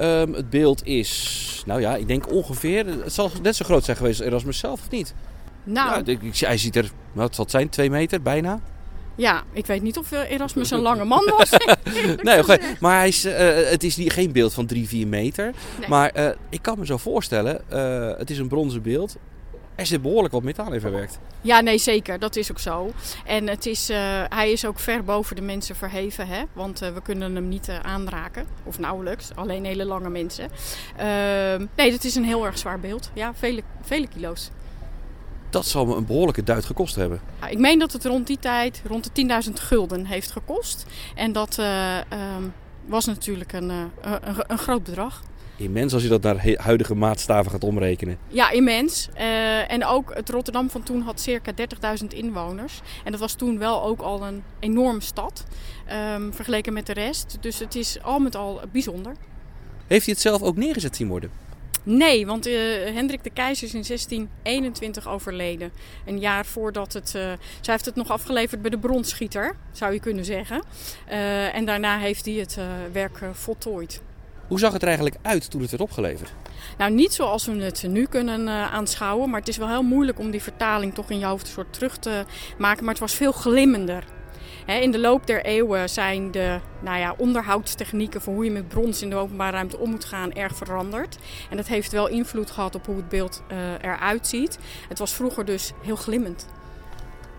Um, 0.00 0.32
het 0.32 0.50
beeld 0.50 0.86
is, 0.86 1.62
nou 1.66 1.80
ja, 1.80 1.96
ik 1.96 2.06
denk 2.06 2.32
ongeveer, 2.32 2.86
het 2.86 3.12
zal 3.12 3.30
net 3.42 3.56
zo 3.56 3.64
groot 3.64 3.84
zijn 3.84 3.96
geweest 3.96 4.20
als 4.20 4.28
Erasmus 4.28 4.58
zelf, 4.58 4.80
of 4.80 4.90
niet? 4.90 5.14
Nou, 5.64 6.18
ja, 6.32 6.46
hij 6.46 6.58
ziet 6.58 6.76
er, 6.76 6.90
wat 7.12 7.34
zal 7.34 7.44
het 7.44 7.52
zijn, 7.52 7.68
twee 7.68 7.90
meter 7.90 8.22
bijna? 8.22 8.60
Ja, 9.16 9.44
ik 9.52 9.66
weet 9.66 9.82
niet 9.82 9.98
of 9.98 10.12
eh, 10.12 10.30
Erasmus 10.30 10.70
een 10.70 10.80
lange 10.90 11.04
man 11.04 11.32
was. 11.36 11.50
nee, 12.22 12.42
maar 12.80 12.98
hij 12.98 13.08
is, 13.08 13.24
uh, 13.24 13.34
het 13.70 13.84
is 13.84 13.96
niet, 13.96 14.12
geen 14.12 14.32
beeld 14.32 14.54
van 14.54 14.66
3, 14.66 14.88
4 14.88 15.06
meter. 15.06 15.54
Nee. 15.78 15.88
Maar 15.88 16.12
uh, 16.16 16.28
ik 16.48 16.62
kan 16.62 16.78
me 16.78 16.86
zo 16.86 16.96
voorstellen, 16.96 17.60
uh, 17.72 18.18
het 18.18 18.30
is 18.30 18.38
een 18.38 18.48
bronzen 18.48 18.82
beeld. 18.82 19.16
Er 19.74 19.86
zit 19.86 20.02
behoorlijk 20.02 20.34
wat 20.34 20.42
metaal 20.42 20.72
in 20.72 20.80
verwerkt. 20.80 21.18
Ja, 21.40 21.60
nee, 21.60 21.78
zeker. 21.78 22.18
Dat 22.18 22.36
is 22.36 22.50
ook 22.50 22.58
zo. 22.58 22.92
En 23.24 23.48
het 23.48 23.66
is, 23.66 23.88
hij 24.28 24.52
is 24.52 24.64
ook 24.64 24.78
ver 24.78 25.04
boven 25.04 25.36
de 25.36 25.42
mensen 25.42 25.76
verheven. 25.76 26.26
Hè? 26.26 26.42
Want 26.52 26.78
we 26.78 27.02
kunnen 27.02 27.34
hem 27.34 27.48
niet 27.48 27.68
aanraken. 27.82 28.46
Of 28.64 28.78
nauwelijks. 28.78 29.30
Alleen 29.34 29.64
hele 29.64 29.84
lange 29.84 30.10
mensen. 30.10 30.50
Ehm, 30.96 31.66
nee, 31.76 31.92
het 31.92 32.04
is 32.04 32.14
een 32.14 32.24
heel 32.24 32.46
erg 32.46 32.58
zwaar 32.58 32.80
beeld. 32.80 33.10
Ja, 33.14 33.34
vele, 33.34 33.62
vele 33.82 34.06
kilo's 34.08 34.50
dat 35.56 35.66
zal 35.66 35.86
me 35.86 35.94
een 35.94 36.06
behoorlijke 36.06 36.42
duit 36.42 36.64
gekost 36.64 36.94
hebben. 36.94 37.20
Ik 37.48 37.58
meen 37.58 37.78
dat 37.78 37.92
het 37.92 38.04
rond 38.04 38.26
die 38.26 38.38
tijd 38.38 38.82
rond 38.86 39.10
de 39.14 39.42
10.000 39.46 39.52
gulden 39.52 40.06
heeft 40.06 40.30
gekost. 40.30 40.86
En 41.14 41.32
dat 41.32 41.56
uh, 41.60 41.96
um, 41.96 42.52
was 42.86 43.04
natuurlijk 43.04 43.52
een, 43.52 43.70
uh, 43.70 43.82
een, 44.00 44.34
een, 44.46 44.58
groot 44.58 44.82
bedrag. 44.82 45.22
Immens 45.56 45.92
als 45.92 46.02
je 46.02 46.08
dat 46.08 46.22
naar 46.22 46.56
huidige 46.56 46.94
maatstaven 46.94 47.50
gaat 47.50 47.64
omrekenen. 47.64 48.18
Ja, 48.28 48.50
immens. 48.50 49.08
Uh, 49.16 49.72
en 49.72 49.84
ook 49.84 50.14
het 50.14 50.30
Rotterdam 50.30 50.70
van 50.70 50.82
toen 50.82 51.00
had 51.00 51.20
circa 51.20 51.52
30.000 52.00 52.06
inwoners. 52.08 52.80
En 53.04 53.10
dat 53.10 53.20
was 53.20 53.34
toen 53.34 53.58
wel 53.58 53.82
ook 53.82 54.00
al 54.00 54.26
een 54.26 54.42
enorme 54.58 55.00
stad. 55.00 55.44
Um, 56.14 56.34
vergeleken 56.34 56.72
met 56.72 56.86
de 56.86 56.92
rest. 56.92 57.36
Dus 57.40 57.58
het 57.58 57.74
is 57.74 58.02
al 58.02 58.18
met 58.18 58.36
al 58.36 58.60
bijzonder. 58.72 59.12
Heeft 59.86 60.04
hij 60.04 60.14
het 60.14 60.22
zelf 60.22 60.42
ook 60.42 60.56
neergezet 60.56 60.96
zien 60.96 61.08
worden? 61.08 61.45
Nee, 61.88 62.26
want 62.26 62.46
uh, 62.46 62.54
Hendrik 62.94 63.24
de 63.24 63.30
Keizer 63.30 63.66
is 63.66 63.74
in 63.74 63.82
1621 63.86 65.08
overleden. 65.08 65.72
Een 66.06 66.18
jaar 66.18 66.46
voordat 66.46 66.92
het. 66.92 67.06
Uh, 67.06 67.22
zij 67.60 67.74
heeft 67.74 67.84
het 67.84 67.94
nog 67.94 68.10
afgeleverd 68.10 68.62
bij 68.62 68.70
de 68.70 68.78
bronsschieter, 68.78 69.56
zou 69.72 69.92
je 69.92 70.00
kunnen 70.00 70.24
zeggen. 70.24 70.62
Uh, 71.10 71.54
en 71.54 71.64
daarna 71.64 71.98
heeft 71.98 72.24
hij 72.24 72.34
het 72.34 72.58
werk 72.92 73.20
voltooid. 73.32 74.00
Hoe 74.48 74.58
zag 74.58 74.72
het 74.72 74.82
er 74.82 74.88
eigenlijk 74.88 75.18
uit 75.22 75.50
toen 75.50 75.60
het 75.60 75.70
werd 75.70 75.82
opgeleverd? 75.82 76.32
Nou, 76.78 76.92
niet 76.92 77.12
zoals 77.12 77.46
we 77.46 77.62
het 77.62 77.84
nu 77.88 78.06
kunnen 78.06 78.48
aanschouwen. 78.48 79.30
Maar 79.30 79.40
het 79.40 79.48
is 79.48 79.56
wel 79.56 79.68
heel 79.68 79.82
moeilijk 79.82 80.18
om 80.18 80.30
die 80.30 80.42
vertaling 80.42 80.94
toch 80.94 81.10
in 81.10 81.18
je 81.18 81.26
hoofd 81.26 81.46
soort 81.46 81.72
terug 81.72 81.96
te 81.96 82.24
maken. 82.58 82.84
Maar 82.84 82.92
het 82.92 83.02
was 83.02 83.14
veel 83.14 83.32
glimmender. 83.32 84.04
In 84.66 84.90
de 84.90 84.98
loop 84.98 85.26
der 85.26 85.44
eeuwen 85.44 85.90
zijn 85.90 86.30
de 86.30 86.58
nou 86.80 86.98
ja, 86.98 87.14
onderhoudstechnieken 87.16 88.20
voor 88.20 88.34
hoe 88.34 88.44
je 88.44 88.50
met 88.50 88.68
brons 88.68 89.02
in 89.02 89.10
de 89.10 89.16
openbare 89.16 89.50
ruimte 89.50 89.78
om 89.78 89.90
moet 89.90 90.04
gaan 90.04 90.32
erg 90.32 90.56
veranderd. 90.56 91.18
En 91.50 91.56
dat 91.56 91.66
heeft 91.66 91.92
wel 91.92 92.08
invloed 92.08 92.50
gehad 92.50 92.74
op 92.74 92.86
hoe 92.86 92.96
het 92.96 93.08
beeld 93.08 93.42
uh, 93.52 93.58
eruit 93.80 94.26
ziet. 94.26 94.58
Het 94.88 94.98
was 94.98 95.12
vroeger 95.12 95.44
dus 95.44 95.72
heel 95.82 95.96
glimmend. 95.96 96.46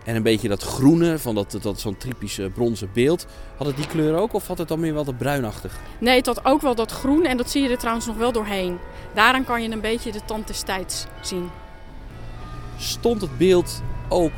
En 0.05 0.15
een 0.15 0.23
beetje 0.23 0.47
dat 0.47 0.63
groene 0.63 1.19
van 1.19 1.35
dat, 1.35 1.57
dat, 1.61 1.79
zo'n 1.79 1.97
typisch 1.97 2.39
bronzen 2.53 2.89
beeld. 2.93 3.25
Had 3.57 3.67
het 3.67 3.75
die 3.75 3.87
kleur 3.87 4.17
ook 4.17 4.33
of 4.33 4.47
had 4.47 4.57
het 4.57 4.67
dan 4.67 4.79
meer 4.79 4.93
wel 4.93 5.03
dat 5.03 5.17
bruinachtig? 5.17 5.79
Nee, 5.99 6.17
het 6.17 6.25
had 6.25 6.45
ook 6.45 6.61
wel 6.61 6.75
dat 6.75 6.91
groen 6.91 7.25
en 7.25 7.37
dat 7.37 7.49
zie 7.49 7.63
je 7.63 7.69
er 7.69 7.77
trouwens 7.77 8.05
nog 8.05 8.17
wel 8.17 8.31
doorheen. 8.31 8.77
Daaraan 9.13 9.45
kan 9.45 9.63
je 9.63 9.69
een 9.69 9.81
beetje 9.81 10.11
de 10.11 10.25
tand 10.25 10.47
des 10.47 10.61
tijds 10.61 11.05
zien. 11.21 11.49
Stond 12.77 13.21
het 13.21 13.37
beeld 13.37 13.81
ook... 14.09 14.31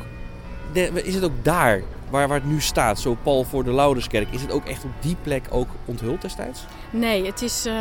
Is 0.94 1.14
het 1.14 1.24
ook 1.24 1.44
daar 1.44 1.82
waar, 2.10 2.28
waar 2.28 2.40
het 2.40 2.50
nu 2.50 2.60
staat, 2.60 3.00
zo 3.00 3.16
pal 3.22 3.44
voor 3.44 3.64
de 3.64 3.72
Lauderskerk, 3.72 4.30
is 4.30 4.42
het 4.42 4.50
ook 4.50 4.64
echt 4.64 4.84
op 4.84 4.90
die 5.00 5.16
plek 5.22 5.44
ook 5.50 5.68
onthuld 5.84 6.22
destijds? 6.22 6.60
Nee, 6.90 7.26
het 7.26 7.42
is, 7.42 7.66
uh, 7.66 7.74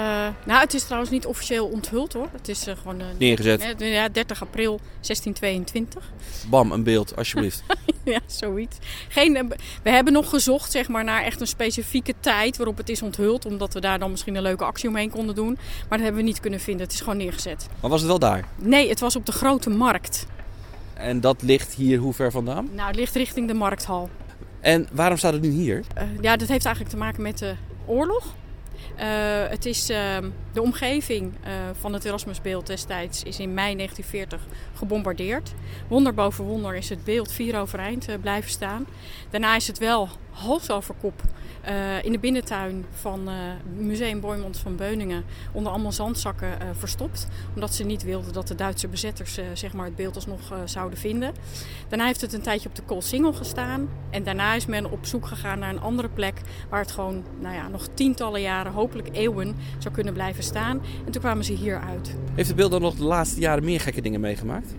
nou, 0.46 0.60
het 0.60 0.74
is 0.74 0.84
trouwens 0.84 1.12
niet 1.12 1.26
officieel 1.26 1.66
onthuld 1.66 2.14
hoor. 2.14 2.28
Het 2.32 2.48
is 2.48 2.68
uh, 2.68 2.76
gewoon... 2.76 3.00
Uh, 3.00 3.06
Neergezet? 3.18 3.76
Ja, 3.78 4.10
30 4.10 4.42
april 4.42 4.80
1622. 4.94 6.12
Bam, 6.50 6.72
een 6.72 6.84
beeld, 6.84 7.16
alsjeblieft. 7.16 7.64
ja, 8.04 8.20
zoiets. 8.26 8.78
Geen, 9.08 9.54
we 9.84 9.90
hebben 9.90 10.14
nog 10.14 10.30
gezocht 10.30 10.72
zeg 10.72 10.88
maar, 10.88 11.04
naar 11.04 11.24
echt 11.24 11.42
een 11.42 11.48
specifieke 11.48 12.14
tijd 12.20 12.58
waarop 12.58 12.78
het 12.78 12.90
is 12.90 13.02
onthuld. 13.02 13.46
Omdat 13.46 13.74
we 13.74 13.80
daar 13.80 14.00
dan 14.00 14.12
misschien 14.12 14.36
een 14.36 14.42
leuke 14.42 14.64
actie 14.64 14.90
omheen 14.90 15.10
konden 15.10 15.36
doen. 15.36 15.54
Maar 15.90 15.98
dat 15.98 16.00
hebben 16.00 16.22
we 16.22 16.28
niet 16.28 16.40
kunnen 16.40 16.60
vinden. 16.60 16.84
Het 16.84 16.94
is 16.94 17.00
gewoon 17.00 17.18
neergezet. 17.18 17.68
Maar 17.82 17.90
was 17.90 18.00
het 18.00 18.10
wel 18.10 18.20
daar? 18.20 18.46
Nee, 18.56 18.90
het 18.90 19.00
was 19.00 19.16
op 19.16 19.26
de 19.26 19.32
Grote 19.32 19.70
Markt. 19.70 20.26
En 21.00 21.22
dat 21.22 21.42
ligt 21.42 21.74
hier 21.74 22.00
hoe 22.00 22.14
ver 22.14 22.32
vandaan? 22.32 22.70
Nou, 22.74 22.88
het 22.88 22.96
ligt 22.96 23.16
richting 23.16 23.48
de 23.48 23.54
Markthal. 23.54 24.10
En 24.60 24.88
waarom 24.92 25.18
staat 25.18 25.34
het 25.34 25.42
nu 25.42 25.50
hier? 25.50 25.78
Uh, 25.78 26.04
ja, 26.22 26.36
dat 26.36 26.48
heeft 26.48 26.66
eigenlijk 26.66 26.96
te 26.96 27.00
maken 27.00 27.22
met 27.22 27.38
de 27.38 27.56
oorlog. 27.86 28.36
Uh, 29.00 29.04
het 29.50 29.66
is 29.66 29.90
uh, 29.90 30.18
de 30.54 30.62
omgeving 30.62 31.34
uh, 31.34 31.52
van 31.80 31.94
het 31.94 32.06
Erasmusbeeld 32.06 32.68
destijds 32.68 33.24
is 33.24 33.40
in 33.40 33.54
mei 33.54 33.76
1940 33.76 34.48
gebombardeerd. 34.74 35.54
Wonder 35.88 36.14
boven 36.14 36.46
wonder 36.46 36.76
is 36.76 36.90
het 36.90 37.04
beeld 37.04 37.32
vier 37.32 37.60
overeind 37.60 38.08
blijven 38.22 38.50
staan. 38.50 38.88
Daarna 39.30 39.56
is 39.56 39.68
het 39.68 39.78
wel 39.78 40.10
hals 40.32 40.72
over 40.72 40.96
kop 41.02 41.22
uh, 41.70 42.04
in 42.04 42.12
de 42.12 42.20
binnentuin 42.20 42.86
van 42.92 43.30
uh, 43.30 43.34
Museum 43.76 44.20
Boymond 44.20 44.58
van 44.58 44.76
Beuningen 44.76 45.24
onder 45.52 45.72
allemaal 45.72 45.92
zandzakken 45.92 46.48
uh, 46.48 46.70
verstopt. 46.72 47.28
Omdat 47.54 47.74
ze 47.74 47.84
niet 47.84 48.04
wilden 48.04 48.34
dat 48.34 48.48
de 48.48 48.56
Duitse 48.56 48.88
bezetters 48.88 49.40
zeg 49.54 49.74
maar 49.74 49.86
het 49.86 49.96
beeld 49.96 50.16
alsnog 50.16 50.54
zouden 50.66 51.00
vinden. 51.00 51.34
Daarna 51.88 52.06
heeft 52.06 52.22
het 52.22 52.34
een 52.34 52.42
tijdje 52.42 52.70
op 52.70 52.76
de 52.76 52.82
Koolsingel 52.82 53.34
gestaan. 53.34 53.90
En 54.10 54.24
daarna 54.24 54.54
is 54.54 54.66
men 54.66 54.92
op 54.92 55.06
zoek 55.06 55.26
gegaan 55.26 55.60
naar 55.60 55.70
een 55.70 55.82
andere 55.82 56.10
plek 56.10 56.42
waar 56.70 56.82
het 56.82 56.92
gewoon 56.92 57.24
nou 57.40 57.56
ja, 57.56 57.68
nog 57.68 57.88
tientallen 57.94 58.42
jaren, 58.42 58.72
hopelijk 58.72 59.10
eeuwen, 59.12 59.56
zou 59.78 59.94
kunnen 59.94 60.14
blijven 60.14 60.44
staan. 60.44 60.82
En 61.06 61.12
toen 61.12 61.22
kwamen 61.22 61.44
ze 61.44 61.54
hier 61.54 61.80
uit. 61.80 62.16
Heeft 62.34 62.48
het 62.48 62.58
beeld 62.58 62.72
dan 62.72 62.82
nog 62.82 62.96
de 62.96 63.04
laatste 63.04 63.40
jaren 63.40 63.64
meer 63.64 63.80
gekke 63.80 64.02
dingen 64.02 64.20
meegemaakt? 64.20 64.76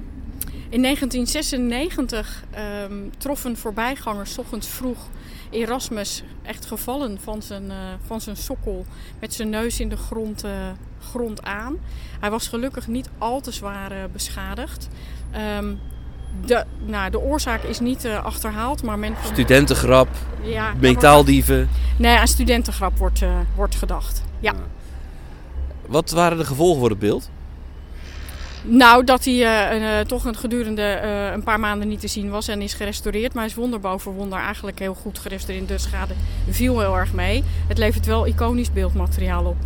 In 0.70 0.82
1996 0.82 2.44
um, 2.88 3.10
troffen 3.18 3.56
voorbijgangers 3.56 4.38
ochtends 4.38 4.68
vroeg 4.68 4.98
Erasmus 5.50 6.22
echt 6.42 6.66
gevallen 6.66 7.18
van 7.22 7.42
zijn, 7.42 7.64
uh, 7.64 7.76
van 8.06 8.20
zijn 8.20 8.36
sokkel 8.36 8.84
met 9.20 9.34
zijn 9.34 9.48
neus 9.48 9.80
in 9.80 9.88
de 9.88 9.96
grond, 9.96 10.44
uh, 10.44 10.50
grond 11.10 11.42
aan. 11.42 11.76
Hij 12.20 12.30
was 12.30 12.48
gelukkig 12.48 12.88
niet 12.88 13.08
al 13.18 13.40
te 13.40 13.50
zwaar 13.50 13.92
uh, 13.92 13.98
beschadigd. 14.12 14.88
Um, 15.58 15.78
de, 16.46 16.64
nou, 16.86 17.10
de 17.10 17.20
oorzaak 17.20 17.62
is 17.62 17.80
niet 17.80 18.06
achterhaald, 18.22 18.82
maar 18.82 18.98
men... 18.98 19.14
Studentengrap, 19.24 20.08
ja, 20.42 20.74
metaaldieven. 20.78 21.68
Nee, 21.96 22.16
aan 22.16 22.28
studentengrap 22.28 22.98
wordt, 22.98 23.20
wordt 23.56 23.74
gedacht, 23.74 24.22
ja. 24.40 24.54
Wat 25.86 26.10
waren 26.10 26.38
de 26.38 26.44
gevolgen 26.44 26.80
voor 26.80 26.90
het 26.90 26.98
beeld? 26.98 27.30
Nou, 28.62 29.04
dat 29.04 29.24
hij 29.24 29.34
uh, 29.34 29.80
uh, 29.80 30.00
toch 30.00 30.24
een 30.24 30.36
gedurende 30.36 31.00
uh, 31.04 31.32
een 31.32 31.42
paar 31.42 31.60
maanden 31.60 31.88
niet 31.88 32.00
te 32.00 32.08
zien 32.08 32.30
was 32.30 32.48
en 32.48 32.62
is 32.62 32.74
gerestaureerd. 32.74 33.34
Maar 33.34 33.44
is 33.44 33.54
wonder 33.54 33.80
boven 33.80 34.12
wonder 34.12 34.38
eigenlijk 34.38 34.78
heel 34.78 34.94
goed 34.94 35.18
gerestaureerd. 35.18 35.68
De 35.68 35.78
schade 35.78 36.14
viel 36.48 36.80
heel 36.80 36.96
erg 36.96 37.12
mee. 37.12 37.44
Het 37.68 37.78
levert 37.78 38.06
wel 38.06 38.26
iconisch 38.26 38.72
beeldmateriaal 38.72 39.44
op. 39.44 39.56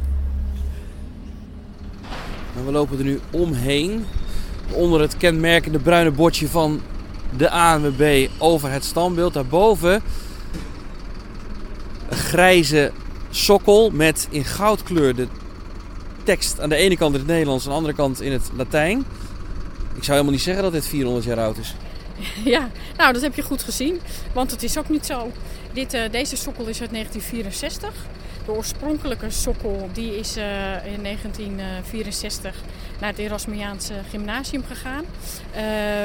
We 2.65 2.73
lopen 2.73 2.99
er 2.99 3.05
nu 3.05 3.21
omheen. 3.31 4.07
Onder 4.71 5.01
het 5.01 5.17
kenmerkende 5.17 5.79
bruine 5.79 6.11
bordje 6.11 6.49
van 6.49 6.81
de 7.37 7.51
ANWB 7.51 8.29
over 8.39 8.71
het 8.71 8.85
standbeeld. 8.85 9.35
Daarboven 9.35 10.03
een 12.09 12.17
grijze 12.17 12.93
sokkel 13.31 13.91
met 13.91 14.29
in 14.31 14.45
goudkleur 14.45 15.15
de 15.15 15.27
tekst 16.25 16.61
aan 16.61 16.69
de 16.69 16.77
ene 16.77 16.97
kant 16.97 17.13
in 17.15 17.21
het 17.21 17.29
Nederlands, 17.29 17.65
aan 17.65 17.71
de 17.71 17.77
andere 17.77 17.95
kant 17.95 18.21
in 18.21 18.33
het 18.33 18.51
Latijn. 18.57 18.99
Ik 19.95 20.05
zou 20.05 20.11
helemaal 20.11 20.33
niet 20.33 20.43
zeggen 20.43 20.63
dat 20.63 20.73
dit 20.73 20.87
400 20.87 21.25
jaar 21.25 21.39
oud 21.39 21.59
is. 21.59 21.75
Ja, 22.55 22.71
nou 22.97 23.13
dat 23.13 23.23
heb 23.23 23.35
je 23.35 23.43
goed 23.43 23.63
gezien, 23.63 24.01
want 24.33 24.51
het 24.51 24.63
is 24.63 24.79
ook 24.79 24.89
niet 24.89 25.07
zo. 25.07 25.31
Dit, 25.73 25.95
uh, 25.95 26.01
deze 26.11 26.37
sokkel 26.37 26.67
is 26.67 26.81
uit 26.81 26.91
1964. 26.91 27.93
De 28.47 28.53
oorspronkelijke 28.53 29.31
sokkel 29.31 29.89
die 29.93 30.19
is 30.19 30.37
uh, 30.37 30.45
in 30.87 31.03
1964 31.03 32.55
naar 33.05 33.13
het 33.13 33.23
Erasmiaanse 33.23 33.95
gymnasium 34.11 34.65
gegaan. 34.65 35.05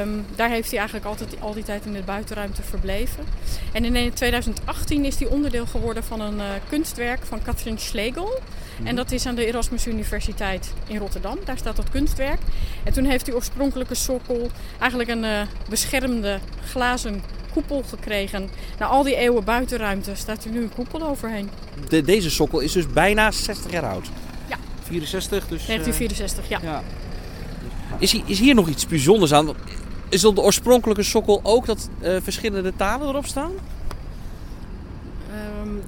Um, 0.01 0.25
daar 0.35 0.49
heeft 0.49 0.69
hij 0.69 0.79
eigenlijk 0.79 1.07
altijd 1.07 1.41
al 1.41 1.53
die 1.53 1.63
tijd 1.63 1.85
in 1.85 1.93
de 1.93 2.01
buitenruimte 2.01 2.61
verbleven. 2.61 3.23
En 3.71 3.95
in 3.95 4.13
2018 4.13 5.05
is 5.05 5.19
hij 5.19 5.27
onderdeel 5.27 5.65
geworden 5.65 6.03
van 6.03 6.21
een 6.21 6.37
uh, 6.37 6.43
kunstwerk 6.69 7.25
van 7.25 7.41
Katrin 7.41 7.77
Schlegel. 7.77 8.39
En 8.83 8.95
dat 8.95 9.11
is 9.11 9.25
aan 9.25 9.35
de 9.35 9.45
Erasmus 9.45 9.87
Universiteit 9.87 10.73
in 10.87 10.97
Rotterdam. 10.97 11.37
Daar 11.45 11.57
staat 11.57 11.75
dat 11.75 11.89
kunstwerk. 11.89 12.39
En 12.83 12.93
toen 12.93 13.05
heeft 13.05 13.25
die 13.25 13.35
oorspronkelijke 13.35 13.95
sokkel 13.95 14.49
eigenlijk 14.79 15.09
een 15.09 15.23
uh, 15.23 15.41
beschermde 15.69 16.39
glazen 16.65 17.23
koepel 17.53 17.83
gekregen. 17.89 18.49
Na 18.79 18.85
al 18.85 19.03
die 19.03 19.15
eeuwen 19.15 19.43
buitenruimte 19.43 20.15
staat 20.15 20.43
er 20.43 20.51
nu 20.51 20.61
een 20.61 20.73
koepel 20.75 21.03
overheen. 21.07 21.49
De, 21.89 22.01
deze 22.01 22.29
sokkel 22.29 22.59
is 22.59 22.71
dus 22.71 22.87
bijna 22.87 23.31
60 23.31 23.71
jaar 23.71 23.85
oud. 23.85 24.09
Ja. 24.89 24.95
64 24.95 25.47
dus... 25.47 25.65
1964, 25.65 26.43
uh, 26.43 26.49
ja. 26.49 26.59
ja. 26.61 26.83
Is, 27.99 28.11
hier, 28.11 28.23
is 28.25 28.39
hier 28.39 28.55
nog 28.55 28.67
iets 28.67 28.87
bijzonders 28.87 29.33
aan? 29.33 29.55
Is 30.09 30.25
op 30.25 30.35
de 30.35 30.41
oorspronkelijke 30.41 31.03
sokkel 31.03 31.39
ook 31.43 31.65
dat 31.65 31.89
uh, 32.01 32.15
verschillende 32.21 32.73
talen 32.75 33.07
erop 33.07 33.25
staan? 33.25 33.51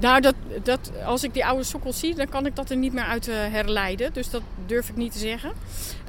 Nou, 0.02 0.22
dat, 0.22 0.36
dat, 0.64 0.92
als 1.06 1.24
ik 1.24 1.34
die 1.34 1.46
oude 1.46 1.64
sokkel 1.64 1.94
zie, 1.94 2.16
dan 2.16 2.30
kan 2.30 2.46
ik 2.46 2.56
dat 2.56 2.70
er 2.70 2.78
niet 2.78 2.94
meer 2.94 3.04
uit 3.04 3.28
uh, 3.28 3.36
herleiden. 3.36 4.14
Dus 4.14 4.30
dat 4.30 4.42
durf 4.66 4.90
ik 4.90 4.96
niet 4.96 5.12
te 5.12 5.20
zeggen. 5.20 5.52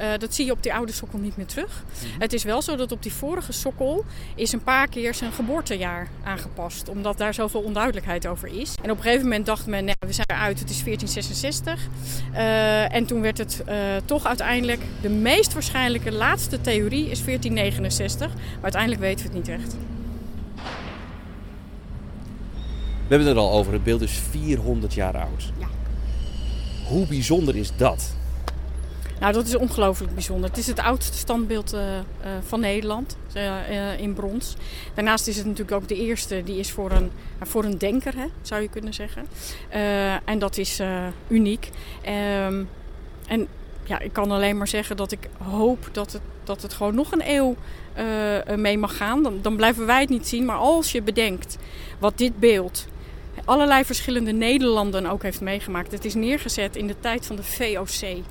Uh, 0.01 0.07
dat 0.19 0.35
zie 0.35 0.45
je 0.45 0.53
op 0.53 0.63
die 0.63 0.75
oude 0.75 0.93
sokkel 0.93 1.19
niet 1.19 1.37
meer 1.37 1.47
terug. 1.47 1.83
Mm-hmm. 2.03 2.21
Het 2.21 2.33
is 2.33 2.45
wel 2.45 2.63
zo 2.63 2.77
dat 2.77 2.93
op 2.93 3.03
die 3.03 3.13
vorige 3.13 3.53
sokkel 3.53 4.05
is 4.35 4.53
een 4.53 4.63
paar 4.63 4.89
keer 4.89 5.15
zijn 5.15 5.33
geboortejaar 5.33 6.09
aangepast. 6.25 6.89
Omdat 6.89 7.19
daar 7.19 7.35
zoveel 7.35 7.61
onduidelijkheid 7.61 8.27
over 8.27 8.49
is. 8.61 8.75
En 8.83 8.91
op 8.91 8.97
een 8.97 9.03
gegeven 9.03 9.23
moment 9.25 9.47
dacht 9.47 9.67
men, 9.67 9.85
nee, 9.85 9.95
we 9.99 10.13
zijn 10.13 10.27
eruit, 10.31 10.59
het 10.59 10.71
is 10.71 10.83
1466. 10.85 11.89
Uh, 12.33 12.95
en 12.95 13.07
toen 13.07 13.21
werd 13.21 13.39
het 13.39 13.63
toch 14.05 14.27
uiteindelijk, 14.27 14.81
de 15.01 15.09
meest 15.09 15.53
waarschijnlijke 15.53 16.13
laatste 16.13 16.61
theorie 16.61 17.11
is 17.11 17.25
1469. 17.25 18.29
Maar 18.29 18.63
uiteindelijk 18.63 19.01
weten 19.01 19.27
we 19.27 19.37
het 19.37 19.47
niet 19.47 19.59
echt. 19.59 19.77
We 23.02 23.02
hebben 23.13 23.29
het 23.29 23.37
er 23.37 23.43
al 23.43 23.59
over. 23.59 23.73
Het 23.73 23.85
beeld 23.85 24.01
is 24.01 24.21
400 24.31 24.95
jaar 24.95 25.17
oud. 25.17 25.53
Ja. 25.59 25.69
Hoe 26.89 27.07
bijzonder 27.07 27.57
is 27.57 27.71
dat? 27.77 28.15
Nou, 29.23 29.35
dat 29.35 29.47
is 29.47 29.57
ongelooflijk 29.57 30.15
bijzonder. 30.15 30.49
Het 30.49 30.59
is 30.59 30.67
het 30.67 30.79
oudste 30.79 31.17
standbeeld 31.17 31.75
uh, 31.75 31.81
uh, 31.81 32.03
van 32.47 32.61
Nederland 32.61 33.17
uh, 33.37 34.01
in 34.01 34.15
brons. 34.15 34.57
Daarnaast 34.95 35.27
is 35.27 35.37
het 35.37 35.47
natuurlijk 35.47 35.77
ook 35.77 35.89
de 35.89 35.97
eerste 35.97 36.43
die 36.45 36.59
is 36.59 36.71
voor 36.71 36.91
een, 36.91 37.11
voor 37.41 37.65
een 37.65 37.79
denker, 37.79 38.17
hè, 38.17 38.27
zou 38.43 38.63
je 38.63 38.69
kunnen 38.69 38.95
zeggen. 38.95 39.27
en 40.25 40.39
dat 40.39 40.57
is 40.57 40.81
uniek. 41.29 41.71
Um, 42.47 42.69
en 43.27 43.47
ja, 43.85 43.99
ik 43.99 44.13
kan 44.13 44.31
alleen 44.31 44.57
maar 44.57 44.69
zeggen 44.69 44.97
dat 44.97 45.13
ik 45.13 45.29
hoop 45.39 45.89
dat 45.93 46.13
het, 46.13 46.23
dat 46.45 46.63
het 46.63 46.73
gewoon 46.73 46.95
nog 46.95 47.13
een 47.13 47.23
eeuw 47.25 47.57
mee 48.57 48.79
mag 48.79 48.97
gaan. 48.97 49.23
Dan, 49.23 49.39
dan 49.43 49.57
blijven 49.57 49.87
wij 49.87 50.01
het 50.01 50.09
niet 50.09 50.29
zien. 50.29 50.45
Maar 50.45 50.57
als 50.57 50.93
je 50.93 51.03
bedenkt 51.03 51.59
wat 51.99 52.19
dit 52.19 52.39
beeld 52.39 52.87
allerlei 53.45 53.85
verschillende 53.85 54.33
Nederlanden 54.33 55.07
ook 55.07 55.23
heeft 55.23 55.41
meegemaakt. 55.41 55.93
Het 55.93 56.05
is 56.05 56.15
neergezet 56.15 56.77
in 56.77 56.87
de 56.87 57.01
tijd 57.01 57.27
van 57.27 57.37
de 57.37 57.43
VOC. 57.43 58.23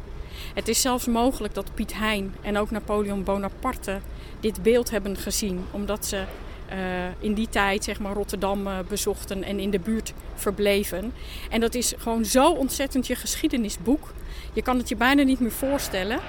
Het 0.53 0.67
is 0.67 0.81
zelfs 0.81 1.05
mogelijk 1.05 1.53
dat 1.53 1.73
Piet 1.73 1.93
Hein 1.93 2.35
en 2.41 2.57
ook 2.57 2.71
Napoleon 2.71 3.23
Bonaparte 3.23 3.99
dit 4.39 4.63
beeld 4.63 4.91
hebben 4.91 5.17
gezien, 5.17 5.65
omdat 5.71 6.05
ze 6.05 6.23
uh, 6.71 6.77
in 7.19 7.33
die 7.33 7.49
tijd 7.49 7.83
zeg 7.83 7.99
maar, 7.99 8.13
Rotterdam 8.13 8.67
uh, 8.67 8.79
bezochten 8.87 9.43
en 9.43 9.59
in 9.59 9.69
de 9.69 9.79
buurt 9.79 10.13
verbleven. 10.35 11.13
En 11.49 11.59
dat 11.59 11.75
is 11.75 11.93
gewoon 11.97 12.25
zo 12.25 12.51
ontzettend 12.51 13.07
je 13.07 13.15
geschiedenisboek. 13.15 14.13
Je 14.53 14.61
kan 14.61 14.77
het 14.77 14.89
je 14.89 14.95
bijna 14.95 15.23
niet 15.23 15.39
meer 15.39 15.51
voorstellen. 15.51 16.19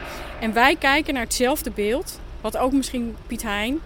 En 0.41 0.53
wij 0.53 0.77
kijken 0.77 1.15
naar 1.15 1.23
hetzelfde 1.23 1.71
beeld, 1.71 2.21
wat 2.41 2.57
ook 2.57 2.73
misschien 2.73 3.17
Piet 3.27 3.43
Hein 3.43 3.81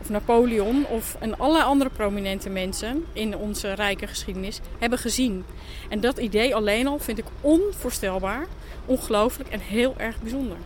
of 0.00 0.08
Napoleon 0.08 0.86
of 0.86 1.16
en 1.18 1.38
alle 1.38 1.62
andere 1.62 1.90
prominente 1.90 2.48
mensen 2.48 3.04
in 3.12 3.36
onze 3.36 3.72
rijke 3.72 4.06
geschiedenis 4.06 4.60
hebben 4.78 4.98
gezien. 4.98 5.44
En 5.88 6.00
dat 6.00 6.18
idee 6.18 6.54
alleen 6.54 6.86
al 6.86 6.98
vind 6.98 7.18
ik 7.18 7.24
onvoorstelbaar, 7.40 8.46
ongelooflijk 8.84 9.48
en 9.48 9.60
heel 9.60 9.94
erg 9.96 10.20
bijzonder. 10.20 10.56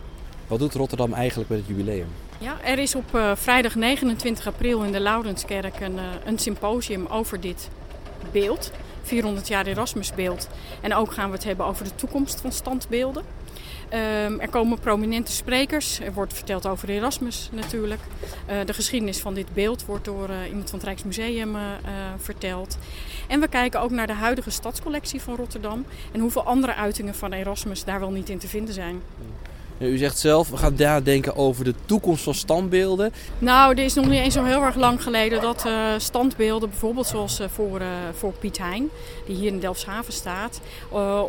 Wat 0.47 0.59
doet 0.59 0.73
Rotterdam 0.73 1.13
eigenlijk 1.13 1.49
met 1.49 1.59
het 1.59 1.67
jubileum? 1.67 2.07
Ja, 2.37 2.61
er 2.63 2.79
is 2.79 2.95
op 2.95 3.15
uh, 3.15 3.31
vrijdag 3.35 3.75
29 3.75 4.47
april 4.47 4.83
in 4.83 4.91
de 4.91 4.99
Laurenskerk 4.99 5.79
een, 5.79 5.95
uh, 5.95 6.01
een 6.25 6.39
symposium 6.39 7.05
over 7.05 7.39
dit 7.39 7.69
beeld. 8.31 8.71
400 9.01 9.47
jaar 9.47 9.65
Erasmusbeeld. 9.65 10.47
En 10.81 10.93
ook 10.93 11.13
gaan 11.13 11.29
we 11.29 11.35
het 11.35 11.43
hebben 11.43 11.65
over 11.65 11.83
de 11.83 11.95
toekomst 11.95 12.41
van 12.41 12.51
standbeelden. 12.51 13.23
Ehm, 13.89 14.39
er 14.39 14.49
komen 14.49 14.79
prominente 14.79 15.31
sprekers. 15.31 15.99
Er 15.99 16.13
wordt 16.13 16.33
verteld 16.33 16.67
over 16.67 16.89
Erasmus 16.89 17.49
natuurlijk. 17.51 18.01
Uh, 18.49 18.55
de 18.65 18.73
geschiedenis 18.73 19.19
van 19.19 19.33
dit 19.33 19.53
beeld 19.53 19.85
wordt 19.85 20.05
door 20.05 20.29
uh, 20.29 20.47
iemand 20.47 20.69
van 20.69 20.79
het 20.79 20.87
Rijksmuseum 20.87 21.55
uh, 21.55 21.61
verteld. 22.17 22.77
En 23.27 23.39
we 23.39 23.47
kijken 23.47 23.81
ook 23.81 23.91
naar 23.91 24.07
de 24.07 24.13
huidige 24.13 24.49
stadscollectie 24.49 25.21
van 25.21 25.35
Rotterdam. 25.35 25.85
En 26.11 26.19
hoeveel 26.19 26.43
andere 26.43 26.73
uitingen 26.73 27.15
van 27.15 27.33
Erasmus 27.33 27.83
daar 27.83 27.99
wel 27.99 28.11
niet 28.11 28.29
in 28.29 28.37
te 28.37 28.47
vinden 28.47 28.73
zijn. 28.73 29.01
U 29.77 29.97
zegt 29.97 30.17
zelf, 30.17 30.49
we 30.49 30.57
gaan 30.57 30.75
daar 30.75 31.03
denken 31.03 31.35
over 31.35 31.63
de 31.63 31.73
toekomst 31.85 32.23
van 32.23 32.33
standbeelden. 32.33 33.13
Nou, 33.39 33.77
er 33.77 33.83
is 33.83 33.93
nog 33.93 34.05
niet 34.05 34.19
eens 34.19 34.33
zo 34.33 34.43
heel 34.43 34.61
erg 34.61 34.75
lang 34.75 35.03
geleden 35.03 35.41
dat 35.41 35.65
uh, 35.65 35.73
standbeelden, 35.97 36.69
bijvoorbeeld 36.69 37.07
zoals 37.07 37.39
uh, 37.39 37.47
voor, 37.47 37.81
uh, 37.81 37.87
voor 38.13 38.33
Piet 38.39 38.57
Hein, 38.57 38.89
die 39.25 39.35
hier 39.35 39.47
in 39.47 39.59
Delfshaven 39.59 40.13
staat, 40.13 40.61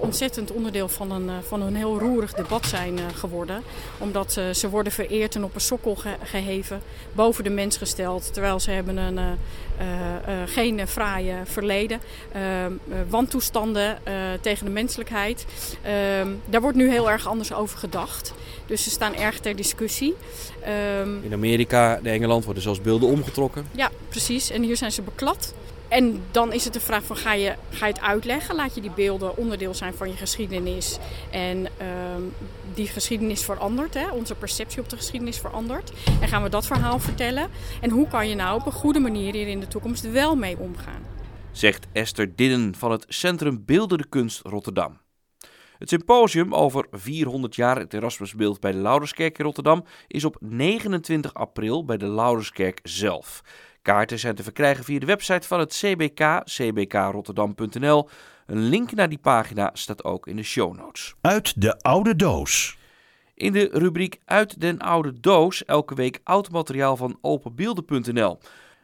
ontzettend 0.00 0.52
onderdeel 0.52 0.88
van 0.88 1.10
een, 1.10 1.30
van 1.48 1.62
een 1.62 1.74
heel 1.74 1.98
roerig 1.98 2.32
debat 2.32 2.66
zijn 2.66 2.98
geworden. 3.14 3.62
Omdat 3.98 4.32
ze 4.52 4.68
worden 4.70 4.92
vereerd 4.92 5.34
en 5.34 5.44
op 5.44 5.54
een 5.54 5.60
sokkel 5.60 5.94
ge 5.94 6.14
geheven, 6.22 6.80
boven 7.12 7.44
de 7.44 7.50
mens 7.50 7.76
gesteld, 7.76 8.32
terwijl 8.32 8.60
ze 8.60 8.70
hebben 8.70 8.96
een, 8.96 9.18
geen 10.47 10.88
fraaie 10.88 11.35
verleden, 11.45 12.00
wantoestanden 13.09 13.99
tegen 14.40 14.64
de 14.64 14.71
menselijkheid. 14.71 15.47
Ehm, 15.83 16.28
daar 16.45 16.61
wordt 16.61 16.76
nu 16.76 16.90
heel 16.90 17.11
erg 17.11 17.28
anders 17.28 17.52
over 17.52 17.78
gedacht. 17.78 18.35
Dus 18.66 18.83
ze 18.83 18.90
staan 18.90 19.14
erg 19.14 19.38
ter 19.38 19.56
discussie. 19.56 20.14
Um, 21.02 21.23
in 21.23 21.33
Amerika 21.33 21.97
en 21.97 22.06
Engeland 22.06 22.45
worden 22.45 22.62
zelfs 22.62 22.80
beelden 22.80 23.09
omgetrokken. 23.09 23.66
Ja, 23.71 23.90
precies. 24.09 24.50
En 24.50 24.62
hier 24.62 24.76
zijn 24.76 24.92
ze 24.92 25.02
beklad. 25.02 25.54
En 25.88 26.22
dan 26.30 26.52
is 26.52 26.64
het 26.64 26.72
de 26.72 26.80
vraag 26.80 27.04
van 27.04 27.16
ga 27.16 27.32
je, 27.32 27.54
ga 27.70 27.86
je 27.86 27.92
het 27.92 28.02
uitleggen? 28.02 28.54
Laat 28.54 28.74
je 28.74 28.80
die 28.80 28.90
beelden 28.90 29.36
onderdeel 29.36 29.74
zijn 29.74 29.94
van 29.94 30.08
je 30.08 30.16
geschiedenis? 30.16 30.98
En 31.30 31.58
um, 31.58 32.32
die 32.74 32.86
geschiedenis 32.86 33.44
verandert, 33.44 33.94
hè? 33.94 34.10
onze 34.10 34.34
perceptie 34.34 34.80
op 34.80 34.88
de 34.88 34.96
geschiedenis 34.96 35.38
verandert. 35.38 35.92
En 36.20 36.28
gaan 36.28 36.42
we 36.42 36.48
dat 36.48 36.66
verhaal 36.66 36.98
vertellen? 36.98 37.50
En 37.80 37.90
hoe 37.90 38.08
kan 38.08 38.28
je 38.28 38.34
nou 38.34 38.60
op 38.60 38.66
een 38.66 38.72
goede 38.72 38.98
manier 38.98 39.32
hier 39.32 39.48
in 39.48 39.60
de 39.60 39.68
toekomst 39.68 40.10
wel 40.10 40.36
mee 40.36 40.58
omgaan? 40.58 41.02
Zegt 41.52 41.86
Esther 41.92 42.36
Dinnen 42.36 42.74
van 42.74 42.90
het 42.90 43.04
Centrum 43.08 43.62
Beeldende 43.64 44.08
Kunst 44.08 44.40
Rotterdam. 44.42 44.98
Het 45.78 45.88
symposium 45.88 46.54
over 46.54 46.86
400 46.90 47.54
jaar 47.54 47.78
het 47.78 47.94
Erasmusbeeld 47.94 48.60
bij 48.60 48.72
de 48.72 48.78
Lauderskerk 48.78 49.38
in 49.38 49.44
Rotterdam 49.44 49.84
is 50.06 50.24
op 50.24 50.36
29 50.40 51.34
april 51.34 51.84
bij 51.84 51.96
de 51.96 52.06
Lauderskerk 52.06 52.80
zelf. 52.82 53.42
Kaarten 53.86 54.18
zijn 54.18 54.34
te 54.34 54.42
verkrijgen 54.42 54.84
via 54.84 54.98
de 54.98 55.06
website 55.06 55.46
van 55.46 55.58
het 55.58 55.72
CBK, 55.72 56.42
cbkrotterdam.nl. 56.44 58.08
Een 58.46 58.58
link 58.58 58.92
naar 58.92 59.08
die 59.08 59.18
pagina 59.18 59.70
staat 59.72 60.04
ook 60.04 60.26
in 60.26 60.36
de 60.36 60.42
show 60.42 60.76
notes. 60.76 61.14
Uit 61.20 61.60
de 61.60 61.78
oude 61.78 62.16
doos. 62.16 62.78
In 63.34 63.52
de 63.52 63.68
rubriek 63.72 64.20
Uit 64.24 64.60
den 64.60 64.78
oude 64.78 65.20
doos 65.20 65.64
elke 65.64 65.94
week 65.94 66.20
oud 66.24 66.50
materiaal 66.50 66.96
van 66.96 67.18
openbeelden.nl. 67.20 68.38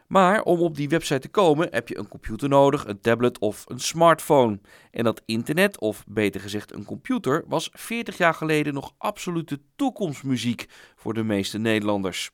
Maar 0.06 0.42
om 0.42 0.61
op 0.61 0.76
die 0.76 0.88
website 0.88 1.21
te 1.21 1.28
komen 1.28 1.68
heb 1.71 1.88
je 1.88 1.99
een 1.99 2.09
computer 2.09 2.49
nodig, 2.49 2.87
een 2.87 3.00
tablet 3.00 3.38
of 3.38 3.64
een 3.68 3.80
smartphone. 3.80 4.61
En 4.90 5.04
dat 5.04 5.23
internet, 5.26 5.78
of 5.78 6.04
beter 6.06 6.40
gezegd 6.40 6.73
een 6.73 6.85
computer, 6.85 7.44
was 7.47 7.68
40 7.73 8.16
jaar 8.16 8.35
geleden 8.35 8.75
nog 8.75 8.94
absolute 8.99 9.61
toekomstmuziek 9.76 10.66
voor 10.97 11.14
de 11.14 11.25
meeste 11.25 11.59
Nederlanders. 11.59 12.30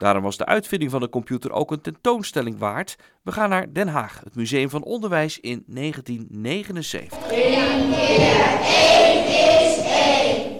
Daarom 0.00 0.22
was 0.22 0.36
de 0.36 0.46
uitvinding 0.46 0.90
van 0.90 1.00
de 1.00 1.08
computer 1.08 1.52
ook 1.52 1.70
een 1.70 1.80
tentoonstelling 1.80 2.58
waard. 2.58 2.96
We 3.22 3.32
gaan 3.32 3.48
naar 3.48 3.72
Den 3.72 3.88
Haag, 3.88 4.20
het 4.24 4.34
Museum 4.34 4.70
van 4.70 4.82
Onderwijs 4.82 5.40
in 5.40 5.64
1979. 5.66 7.18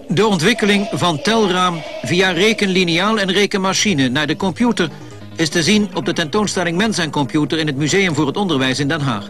De 0.07 0.25
ontwikkeling 0.25 0.87
van 0.91 1.21
telraam 1.21 1.81
via 2.01 2.29
rekenliniaal 2.29 3.19
en 3.19 3.31
rekenmachine 3.31 4.09
naar 4.09 4.27
de 4.27 4.35
computer 4.35 4.89
is 5.35 5.49
te 5.49 5.63
zien 5.63 5.95
op 5.95 6.05
de 6.05 6.13
tentoonstelling 6.13 6.77
Mens 6.77 6.97
en 6.97 7.11
Computer 7.11 7.59
in 7.59 7.67
het 7.67 7.77
Museum 7.77 8.15
voor 8.15 8.27
het 8.27 8.37
Onderwijs 8.37 8.79
in 8.79 8.87
Den 8.87 9.01
Haag. 9.01 9.29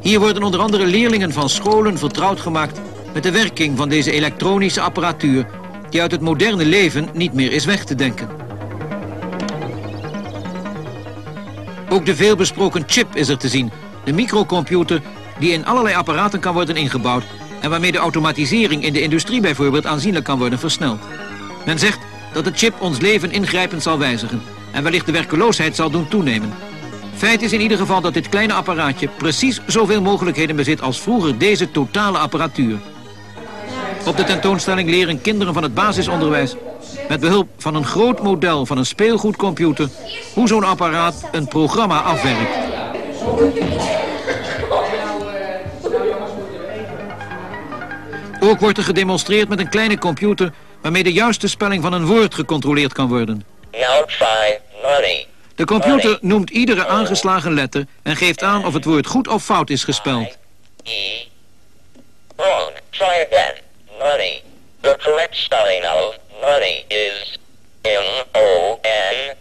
Hier 0.00 0.20
worden 0.20 0.42
onder 0.42 0.60
andere 0.60 0.86
leerlingen 0.86 1.32
van 1.32 1.48
scholen 1.48 1.98
vertrouwd 1.98 2.40
gemaakt 2.40 2.80
met 3.14 3.22
de 3.22 3.30
werking 3.30 3.76
van 3.76 3.88
deze 3.88 4.12
elektronische 4.12 4.80
apparatuur 4.80 5.46
die 5.90 6.00
uit 6.00 6.12
het 6.12 6.20
moderne 6.20 6.64
leven 6.64 7.08
niet 7.12 7.32
meer 7.32 7.52
is 7.52 7.64
weg 7.64 7.84
te 7.84 7.94
denken. 7.94 8.49
Ook 11.92 12.06
de 12.06 12.16
veelbesproken 12.16 12.84
chip 12.86 13.16
is 13.16 13.28
er 13.28 13.38
te 13.38 13.48
zien, 13.48 13.70
de 14.04 14.12
microcomputer 14.12 15.02
die 15.38 15.52
in 15.52 15.66
allerlei 15.66 15.94
apparaten 15.94 16.40
kan 16.40 16.54
worden 16.54 16.76
ingebouwd 16.76 17.24
en 17.60 17.70
waarmee 17.70 17.92
de 17.92 17.98
automatisering 17.98 18.84
in 18.84 18.92
de 18.92 19.02
industrie 19.02 19.40
bijvoorbeeld 19.40 19.86
aanzienlijk 19.86 20.24
kan 20.24 20.38
worden 20.38 20.58
versneld. 20.58 21.00
Men 21.66 21.78
zegt 21.78 21.98
dat 22.32 22.44
de 22.44 22.52
chip 22.54 22.80
ons 22.80 23.00
leven 23.00 23.32
ingrijpend 23.32 23.82
zal 23.82 23.98
wijzigen 23.98 24.42
en 24.72 24.82
wellicht 24.82 25.06
de 25.06 25.12
werkeloosheid 25.12 25.76
zal 25.76 25.90
doen 25.90 26.08
toenemen. 26.08 26.52
Feit 27.14 27.42
is 27.42 27.52
in 27.52 27.60
ieder 27.60 27.78
geval 27.78 28.00
dat 28.00 28.14
dit 28.14 28.28
kleine 28.28 28.52
apparaatje 28.52 29.08
precies 29.08 29.60
zoveel 29.66 30.02
mogelijkheden 30.02 30.56
bezit 30.56 30.82
als 30.82 31.00
vroeger 31.00 31.38
deze 31.38 31.70
totale 31.70 32.18
apparatuur. 32.18 32.78
Op 34.06 34.16
de 34.16 34.24
tentoonstelling 34.24 34.90
leren 34.90 35.20
kinderen 35.20 35.54
van 35.54 35.62
het 35.62 35.74
basisonderwijs 35.74 36.56
met 37.10 37.20
behulp 37.20 37.48
van 37.58 37.74
een 37.74 37.84
groot 37.84 38.22
model 38.22 38.66
van 38.66 38.78
een 38.78 38.86
speelgoedcomputer 38.86 39.88
hoe 40.34 40.48
zo'n 40.48 40.64
apparaat 40.64 41.28
een 41.32 41.48
programma 41.48 42.00
afwerkt. 42.00 42.56
Ook 48.40 48.60
wordt 48.60 48.78
er 48.78 48.84
gedemonstreerd 48.84 49.48
met 49.48 49.58
een 49.58 49.68
kleine 49.68 49.98
computer 49.98 50.52
waarmee 50.82 51.02
de 51.02 51.12
juiste 51.12 51.48
spelling 51.48 51.82
van 51.82 51.92
een 51.92 52.06
woord 52.06 52.34
gecontroleerd 52.34 52.92
kan 52.92 53.08
worden. 53.08 53.44
De 55.54 55.64
computer 55.64 56.18
noemt 56.20 56.50
iedere 56.50 56.86
aangeslagen 56.86 57.54
letter 57.54 57.86
en 58.02 58.16
geeft 58.16 58.42
aan 58.42 58.66
of 58.66 58.74
het 58.74 58.84
woord 58.84 59.06
goed 59.06 59.28
of 59.28 59.44
fout 59.44 59.70
is 59.70 59.84
gespeld. 59.84 60.36
E. 60.82 60.90
Wrong. 62.36 62.70
Try 62.90 63.26
again. 63.30 63.54
Money. 63.98 64.42
The 64.80 64.96
correct 65.02 65.36
spelling 65.36 65.84
of 65.84 66.18
money 66.40 66.84
is 66.88 67.38
M-O-N-E-Y. 67.82 69.38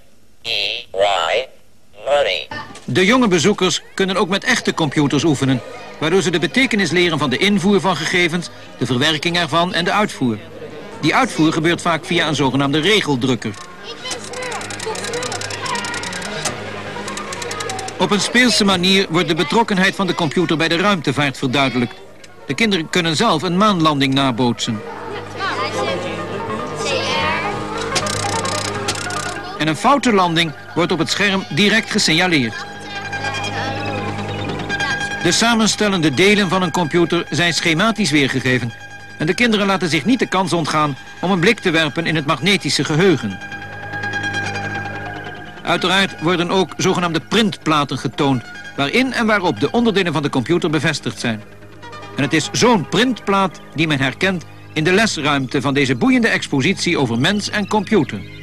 Money. 2.06 2.48
De 2.86 3.06
jonge 3.06 3.28
bezoekers 3.28 3.82
kunnen 3.94 4.16
ook 4.16 4.30
met 4.30 4.44
echte 4.44 4.74
computers 4.74 5.24
oefenen, 5.24 5.62
waardoor 5.98 6.22
ze 6.22 6.32
de 6.32 6.40
betekenis 6.40 6.92
leren 6.92 7.20
van 7.20 7.30
de 7.30 7.38
invoer 7.38 7.80
van 7.80 7.96
gegevens, 7.96 8.50
de 8.78 8.86
verwerking 8.86 9.38
ervan 9.38 9.74
en 9.74 9.86
de 9.86 9.92
uitvoer. 9.92 10.38
Die 11.02 11.16
uitvoer 11.16 11.54
gebeurt 11.54 11.82
vaak 11.82 12.06
via 12.06 12.28
een 12.28 12.36
zogenaamde 12.36 12.80
regeldrukker. 12.80 13.54
Op 18.00 18.12
een 18.12 18.22
speelse 18.22 18.66
manier 18.66 19.06
wordt 19.10 19.28
de 19.28 19.36
betrokkenheid 19.36 19.96
van 19.96 20.08
de 20.08 20.16
computer 20.16 20.58
bij 20.58 20.68
de 20.68 20.78
ruimtevaart 20.78 21.38
verduidelijkt. 21.38 21.96
De 22.48 22.54
kinderen 22.54 22.90
kunnen 22.90 23.16
zelf 23.16 23.42
een 23.42 23.58
maanlanding 23.58 24.14
nabootsen. 24.14 24.82
Een 29.70 29.76
foute 29.76 30.14
landing 30.14 30.52
wordt 30.76 30.92
op 30.92 31.00
het 31.00 31.10
scherm 31.10 31.44
direct 31.50 31.92
gesignaleerd. 31.92 32.66
De 35.24 35.32
samenstellende 35.32 36.14
delen 36.14 36.50
van 36.50 36.62
een 36.62 36.72
computer 36.72 37.26
zijn 37.30 37.54
schematisch 37.54 38.12
weergegeven. 38.12 38.72
En 39.18 39.26
de 39.26 39.34
kinderen 39.34 39.66
laten 39.66 39.90
zich 39.90 40.06
niet 40.06 40.20
de 40.20 40.28
kans 40.28 40.54
ontgaan 40.54 40.98
om 41.22 41.32
een 41.32 41.40
blik 41.40 41.60
te 41.60 41.70
werpen 41.70 42.06
in 42.06 42.16
het 42.16 42.26
magnetische 42.26 42.84
geheugen. 42.84 43.38
Uiteraard 45.64 46.22
worden 46.22 46.52
ook 46.52 46.74
zogenaamde 46.78 47.20
printplaten 47.20 47.98
getoond... 47.98 48.44
waarin 48.76 49.14
en 49.14 49.26
waarop 49.26 49.60
de 49.60 49.72
onderdelen 49.72 50.14
van 50.14 50.24
de 50.24 50.30
computer 50.30 50.70
bevestigd 50.70 51.20
zijn. 51.20 51.42
En 52.16 52.24
het 52.24 52.34
is 52.34 52.50
zo'n 52.52 52.90
printplaat 52.90 53.60
die 53.76 53.88
men 53.88 54.00
herkent 54.00 54.46
in 54.74 54.84
de 54.84 54.92
lesruimte 54.92 55.62
van 55.62 55.74
deze 55.74 55.96
boeiende 55.96 56.28
expositie 56.28 56.98
over 56.98 57.20
mens 57.20 57.50
en 57.50 57.68
computer. 57.68 58.39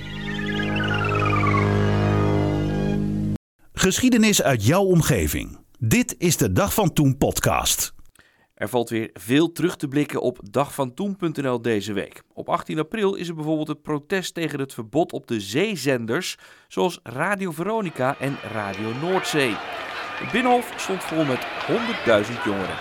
Geschiedenis 3.87 4.43
uit 4.43 4.67
jouw 4.67 4.83
omgeving. 4.83 5.59
Dit 5.79 6.15
is 6.19 6.37
de 6.37 6.53
Dag 6.53 6.75
van 6.75 6.93
Toen 6.93 7.17
podcast. 7.17 7.95
Er 8.55 8.69
valt 8.69 8.89
weer 8.89 9.11
veel 9.13 9.53
terug 9.53 9.77
te 9.77 9.89
blikken 9.89 10.21
op 10.21 10.39
dagvantoen.nl 10.51 11.63
deze 11.63 11.93
week. 11.93 12.23
Op 12.35 12.49
18 12.49 12.79
april 12.79 13.15
is 13.15 13.29
er 13.29 13.35
bijvoorbeeld 13.35 13.69
het 13.69 13.83
protest 13.83 14.35
tegen 14.35 14.61
het 14.61 14.75
verbod 14.75 15.13
op 15.13 15.27
de 15.27 15.41
zeezenders, 15.41 16.37
zoals 16.69 17.01
Radio 17.03 17.51
Veronica 17.51 18.17
en 18.19 18.37
Radio 18.53 18.93
Noordzee. 19.01 19.55
Het 19.55 20.33
Binnenhof 20.33 20.73
stond 20.77 21.03
vol 21.03 21.25
met 21.25 21.47
100.000 21.69 22.43
jongeren. 22.45 22.77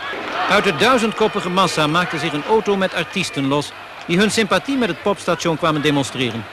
Uit 0.50 0.64
de 0.64 0.76
duizendkoppige 0.76 1.50
massa 1.50 1.88
maakte 1.88 2.18
zich 2.18 2.34
een 2.34 2.44
auto 2.44 2.78
met 2.78 2.94
artiesten 2.94 3.48
los... 3.48 3.72
die 4.08 4.18
hun 4.18 4.32
sympathie 4.32 4.78
met 4.78 4.90
het 4.90 5.02
popstation 5.02 5.58
kwamen 5.58 5.82
demonstreren. 5.82 6.44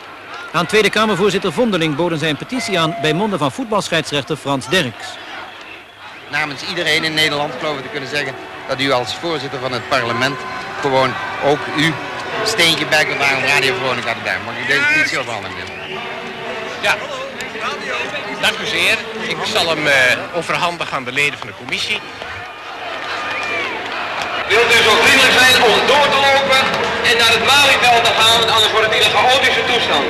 Aan 0.52 0.66
Tweede 0.66 0.90
Kamervoorzitter 0.90 1.52
Vondeling 1.52 1.96
boden 1.96 2.18
zij 2.18 2.30
een 2.30 2.36
petitie 2.36 2.78
aan... 2.78 2.96
bij 3.00 3.12
monden 3.12 3.38
van 3.38 3.52
voetbalscheidsrechter 3.52 4.36
Frans 4.36 4.68
Derks. 4.68 5.06
Namens 6.30 6.62
iedereen 6.68 7.04
in 7.04 7.14
Nederland 7.14 7.52
geloof 7.58 7.76
ik 7.76 7.82
te 7.82 7.88
kunnen 7.88 8.08
zeggen 8.08 8.34
dat 8.68 8.80
u 8.80 8.90
als 8.90 9.14
voorzitter 9.14 9.58
van 9.60 9.72
het 9.72 9.88
parlement 9.88 10.36
gewoon 10.80 11.12
ook 11.44 11.58
u 11.76 11.92
steentje 12.44 12.86
bijgevangen 12.86 13.36
om 13.36 13.44
Radio 13.44 13.74
Veronica 13.74 14.12
te 14.12 14.24
duimen. 14.24 14.44
Mag 14.44 14.54
ik 14.58 14.66
deze 14.66 14.82
petitie 14.92 15.18
overhandigen? 15.18 15.64
Ja, 16.80 16.96
dank 18.40 18.58
u 18.58 18.66
zeer. 18.66 18.96
Ik 19.28 19.36
zal 19.54 19.68
hem 19.68 19.86
uh, 19.86 19.92
overhandigen 20.34 20.96
aan 20.96 21.04
de 21.04 21.12
leden 21.12 21.38
van 21.38 21.46
de 21.46 21.54
commissie. 21.56 22.00
Wilt 24.48 24.74
u 24.76 24.82
zo 24.82 24.92
vriendelijk 25.02 25.38
zijn 25.38 25.54
om 25.62 25.86
door 25.86 26.06
te 26.14 26.20
lopen 26.28 26.60
en 27.08 27.16
naar 27.20 27.32
het 27.36 27.44
Malieveld 27.46 28.04
te 28.04 28.12
gaan, 28.20 28.40
anders 28.54 28.72
wordt 28.72 28.86
het 28.86 28.94
in 28.94 29.04
een 29.06 29.16
chaotische 29.16 29.64
toestand. 29.64 30.06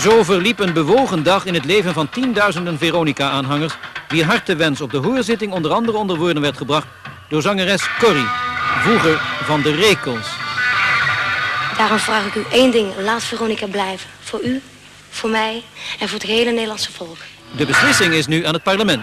Zo 0.00 0.22
verliep 0.22 0.58
een 0.58 0.72
bewogen 0.72 1.22
dag 1.22 1.44
in 1.44 1.54
het 1.54 1.64
leven 1.64 1.92
van 1.92 2.08
tienduizenden 2.08 2.78
Veronica-aanhangers... 2.78 3.74
wier 4.08 4.24
hartewens 4.24 4.80
op 4.80 4.90
de 4.90 4.96
hoorzitting 4.96 5.52
onder 5.52 5.72
andere 5.72 5.98
onder 5.98 6.16
woorden 6.16 6.42
werd 6.42 6.56
gebracht... 6.56 6.86
door 7.28 7.42
zangeres 7.42 7.98
Corrie, 7.98 8.28
vroeger 8.78 9.18
van 9.42 9.62
de 9.62 9.74
Rekels. 9.74 10.36
Daarom 11.76 11.98
vraag 11.98 12.26
ik 12.26 12.34
u 12.34 12.44
één 12.52 12.70
ding. 12.70 12.96
Laat 12.98 13.22
Veronica 13.22 13.66
blijven. 13.66 14.10
Voor 14.20 14.42
u, 14.42 14.60
voor 15.08 15.30
mij 15.30 15.62
en 15.98 16.08
voor 16.08 16.18
het 16.18 16.28
hele 16.28 16.50
Nederlandse 16.50 16.92
volk. 16.92 17.18
De 17.56 17.66
beslissing 17.66 18.14
is 18.14 18.26
nu 18.26 18.44
aan 18.44 18.54
het 18.54 18.62
parlement. 18.62 19.02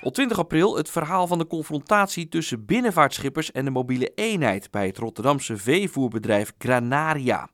Op 0.00 0.14
20 0.14 0.38
april 0.38 0.76
het 0.76 0.90
verhaal 0.90 1.26
van 1.26 1.38
de 1.38 1.46
confrontatie 1.46 2.28
tussen 2.28 2.66
binnenvaartschippers 2.66 3.52
en 3.52 3.64
de 3.64 3.70
mobiele 3.70 4.12
eenheid 4.14 4.70
bij 4.70 4.86
het 4.86 4.98
Rotterdamse 4.98 5.56
veevoerbedrijf 5.56 6.52
Granaria. 6.58 7.48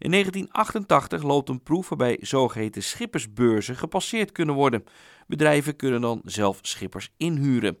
In 0.00 0.10
1988 0.10 1.22
loopt 1.22 1.48
een 1.48 1.62
proef 1.62 1.88
waarbij 1.88 2.18
zogeheten 2.20 2.82
schippersbeurzen 2.82 3.76
gepasseerd 3.76 4.32
kunnen 4.32 4.54
worden. 4.54 4.84
Bedrijven 5.26 5.76
kunnen 5.76 6.00
dan 6.00 6.20
zelf 6.24 6.58
schippers 6.62 7.10
inhuren. 7.16 7.78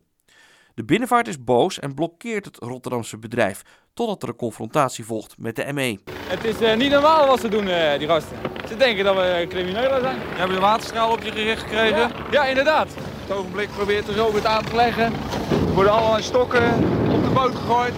De 0.74 0.84
binnenvaart 0.84 1.28
is 1.28 1.44
boos 1.44 1.78
en 1.78 1.94
blokkeert 1.94 2.44
het 2.44 2.56
Rotterdamse 2.56 3.18
bedrijf, 3.18 3.62
totdat 3.94 4.22
er 4.22 4.28
een 4.28 4.36
confrontatie 4.36 5.04
volgt 5.04 5.34
met 5.38 5.56
de 5.56 5.72
ME. 5.72 5.98
Het 6.28 6.44
is 6.44 6.60
uh, 6.60 6.76
niet 6.76 6.90
normaal 6.90 7.26
wat 7.26 7.40
ze 7.40 7.48
doen, 7.48 7.66
uh, 7.66 7.98
die 7.98 8.08
gasten. 8.08 8.36
Ze 8.68 8.76
denken 8.76 9.04
dat 9.04 9.16
we 9.16 9.46
criminelen 9.48 10.00
zijn. 10.00 10.16
Je 10.16 10.34
hebt 10.34 10.52
een 10.52 10.60
waterstraal 10.60 11.12
op 11.12 11.22
je 11.22 11.30
gericht 11.30 11.62
gekregen? 11.62 11.98
Ja, 11.98 12.12
ja 12.30 12.44
inderdaad. 12.44 12.86
Op 12.86 13.28
het 13.28 13.36
ogenblik 13.36 13.68
probeert 13.70 14.08
er 14.08 14.14
zo 14.14 14.32
weer 14.32 14.46
aan 14.46 14.64
te 14.64 14.74
leggen. 14.74 15.12
Er 15.50 15.74
worden 15.74 15.92
allemaal 15.92 16.22
stokken 16.22 16.74
op 17.12 17.24
de 17.24 17.30
boot 17.34 17.54
gegooid. 17.54 17.94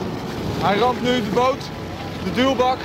Hij 0.58 0.78
ramt 0.78 1.02
nu 1.02 1.22
de 1.22 1.30
boot, 1.34 1.70
de 2.24 2.32
duwbak. 2.34 2.78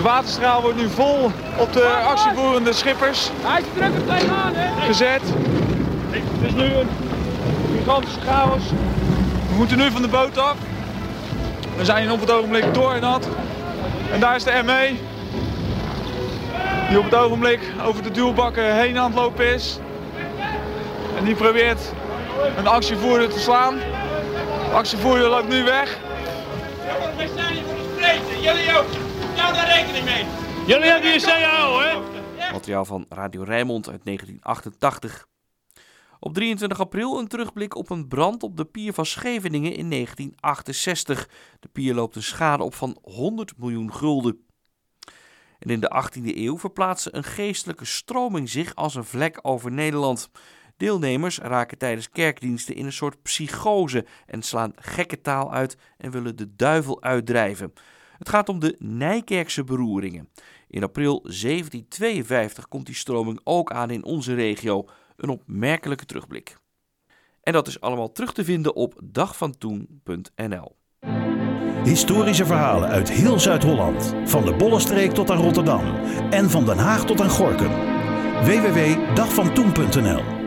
De 0.00 0.06
waterstraal 0.06 0.62
wordt 0.62 0.76
nu 0.76 0.88
vol 0.88 1.30
op 1.58 1.72
de 1.72 1.84
actievoerende 1.84 2.72
schippers. 2.72 3.30
Hij 3.42 3.62
drukt 3.74 3.94
er 3.94 4.06
tegenaan, 4.06 4.52
hè? 4.54 4.86
Gezet. 4.86 5.20
Het 6.10 6.46
is 6.46 6.52
nu 6.52 6.64
een 6.64 6.88
gigantische 7.78 8.20
chaos. 8.20 8.62
We 9.48 9.54
moeten 9.56 9.78
nu 9.78 9.90
van 9.90 10.02
de 10.02 10.08
boot 10.08 10.38
af. 10.38 10.56
We 11.76 11.84
zijn 11.84 12.10
op 12.10 12.20
het 12.20 12.30
ogenblik 12.30 12.74
doornat. 12.74 13.28
En 14.12 14.20
daar 14.20 14.36
is 14.36 14.44
de 14.44 14.62
ME. 14.64 14.94
Die 16.88 16.98
op 16.98 17.04
het 17.04 17.14
ogenblik 17.14 17.60
over 17.86 18.02
de 18.02 18.10
duwbakken 18.10 18.74
heen 18.74 18.98
aan 18.98 19.10
het 19.10 19.20
lopen 19.20 19.54
is. 19.54 19.78
En 21.18 21.24
die 21.24 21.34
probeert 21.34 21.80
een 22.56 22.66
actievoerder 22.66 23.28
te 23.28 23.38
slaan. 23.38 23.74
De 24.68 24.74
actievoerder 24.74 25.28
loopt 25.28 25.48
nu 25.48 25.64
weg. 25.64 25.98
Jongens, 26.86 27.16
wij 27.16 27.28
staan 27.34 27.52
hier 27.52 27.62
voor 27.66 27.76
de 27.76 27.94
spreken. 27.96 28.40
Jullie 28.40 28.78
ook. 28.78 28.99
Hou 29.50 29.62
daar 29.62 29.76
rekening 29.76 30.04
mee. 30.04 30.24
Jullie 30.66 30.90
hebben 30.90 31.10
je 31.10 31.20
CAO, 31.20 31.80
hè? 31.80 32.52
Materiaal 32.52 32.84
van 32.84 33.06
Radio 33.08 33.42
Rijnmond 33.42 33.88
uit 33.88 34.04
1988. 34.04 35.26
Op 36.20 36.34
23 36.34 36.80
april 36.80 37.18
een 37.18 37.28
terugblik 37.28 37.76
op 37.76 37.90
een 37.90 38.08
brand 38.08 38.42
op 38.42 38.56
de 38.56 38.64
pier 38.64 38.92
van 38.92 39.06
Scheveningen 39.06 39.74
in 39.74 39.90
1968. 39.90 41.28
De 41.60 41.68
pier 41.68 41.94
loopt 41.94 42.16
een 42.16 42.22
schade 42.22 42.62
op 42.62 42.74
van 42.74 42.98
100 43.02 43.52
miljoen 43.58 43.94
gulden. 43.94 44.46
En 45.58 45.70
in 45.70 45.80
de 45.80 46.04
18e 46.04 46.36
eeuw 46.36 46.58
verplaatste 46.58 47.14
een 47.14 47.24
geestelijke 47.24 47.84
stroming 47.84 48.48
zich 48.48 48.74
als 48.74 48.94
een 48.94 49.04
vlek 49.04 49.38
over 49.42 49.72
Nederland. 49.72 50.30
Deelnemers 50.76 51.38
raken 51.38 51.78
tijdens 51.78 52.10
kerkdiensten 52.10 52.74
in 52.74 52.86
een 52.86 52.92
soort 52.92 53.22
psychose 53.22 54.06
en 54.26 54.42
slaan 54.42 54.72
gekke 54.76 55.20
taal 55.20 55.52
uit 55.52 55.76
en 55.96 56.10
willen 56.10 56.36
de 56.36 56.56
duivel 56.56 57.02
uitdrijven. 57.02 57.72
Het 58.20 58.28
gaat 58.28 58.48
om 58.48 58.58
de 58.58 58.76
Nijkerkse 58.78 59.64
beroeringen. 59.64 60.28
In 60.68 60.82
april 60.82 61.20
1752 61.22 62.68
komt 62.68 62.86
die 62.86 62.94
stroming 62.94 63.40
ook 63.44 63.72
aan 63.72 63.90
in 63.90 64.04
onze 64.04 64.34
regio. 64.34 64.84
Een 65.16 65.28
opmerkelijke 65.28 66.06
terugblik. 66.06 66.58
En 67.42 67.52
dat 67.52 67.66
is 67.66 67.80
allemaal 67.80 68.12
terug 68.12 68.32
te 68.32 68.44
vinden 68.44 68.74
op 68.74 69.00
dagvantoen.nl. 69.04 70.76
Historische 71.84 72.46
verhalen 72.46 72.88
uit 72.88 73.10
heel 73.10 73.38
Zuid-Holland. 73.38 74.14
Van 74.24 74.44
de 74.44 74.54
Bollenstreek 74.54 75.12
tot 75.12 75.30
aan 75.30 75.42
Rotterdam. 75.42 75.84
En 76.30 76.50
van 76.50 76.64
Den 76.64 76.78
Haag 76.78 77.04
tot 77.04 77.20
aan 77.20 77.30
Gorkum. 77.30 77.72
www.dagvantoen.nl 78.44 80.39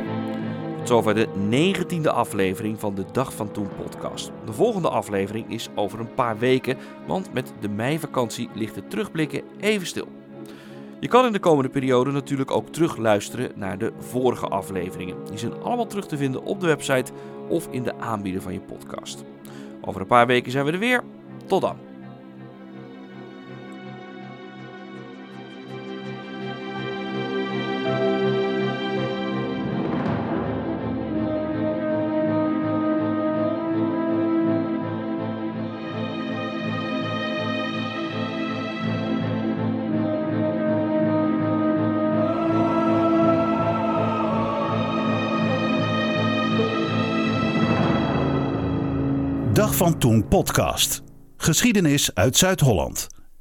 zover 0.87 1.15
de 1.15 1.27
negentiende 1.49 2.11
aflevering 2.11 2.79
van 2.79 2.95
de 2.95 3.05
Dag 3.11 3.33
van 3.33 3.51
Toen 3.51 3.67
podcast. 3.77 4.31
De 4.45 4.53
volgende 4.53 4.89
aflevering 4.89 5.51
is 5.51 5.69
over 5.75 5.99
een 5.99 6.13
paar 6.13 6.37
weken, 6.37 6.77
want 7.07 7.33
met 7.33 7.53
de 7.59 7.69
meivakantie 7.69 8.49
ligt 8.53 8.75
het 8.75 8.89
terugblikken 8.89 9.41
even 9.59 9.87
stil. 9.87 10.07
Je 10.99 11.07
kan 11.07 11.25
in 11.25 11.31
de 11.31 11.39
komende 11.39 11.69
periode 11.69 12.11
natuurlijk 12.11 12.51
ook 12.51 12.69
terugluisteren 12.69 13.51
naar 13.55 13.77
de 13.77 13.91
vorige 13.99 14.47
afleveringen. 14.47 15.17
Die 15.29 15.37
zijn 15.37 15.61
allemaal 15.61 15.87
terug 15.87 16.07
te 16.07 16.17
vinden 16.17 16.43
op 16.43 16.59
de 16.59 16.67
website 16.67 17.11
of 17.47 17.67
in 17.71 17.83
de 17.83 17.95
aanbieder 17.99 18.41
van 18.41 18.53
je 18.53 18.59
podcast. 18.59 19.23
Over 19.81 20.01
een 20.01 20.07
paar 20.07 20.27
weken 20.27 20.51
zijn 20.51 20.65
we 20.65 20.71
er 20.71 20.79
weer. 20.79 21.03
Tot 21.45 21.61
dan. 21.61 21.92
Van 49.83 49.97
Toen 49.97 50.27
podcast. 50.27 51.01
Geschiedenis 51.37 52.15
uit 52.15 52.37
Zuid-Holland. 52.37 53.12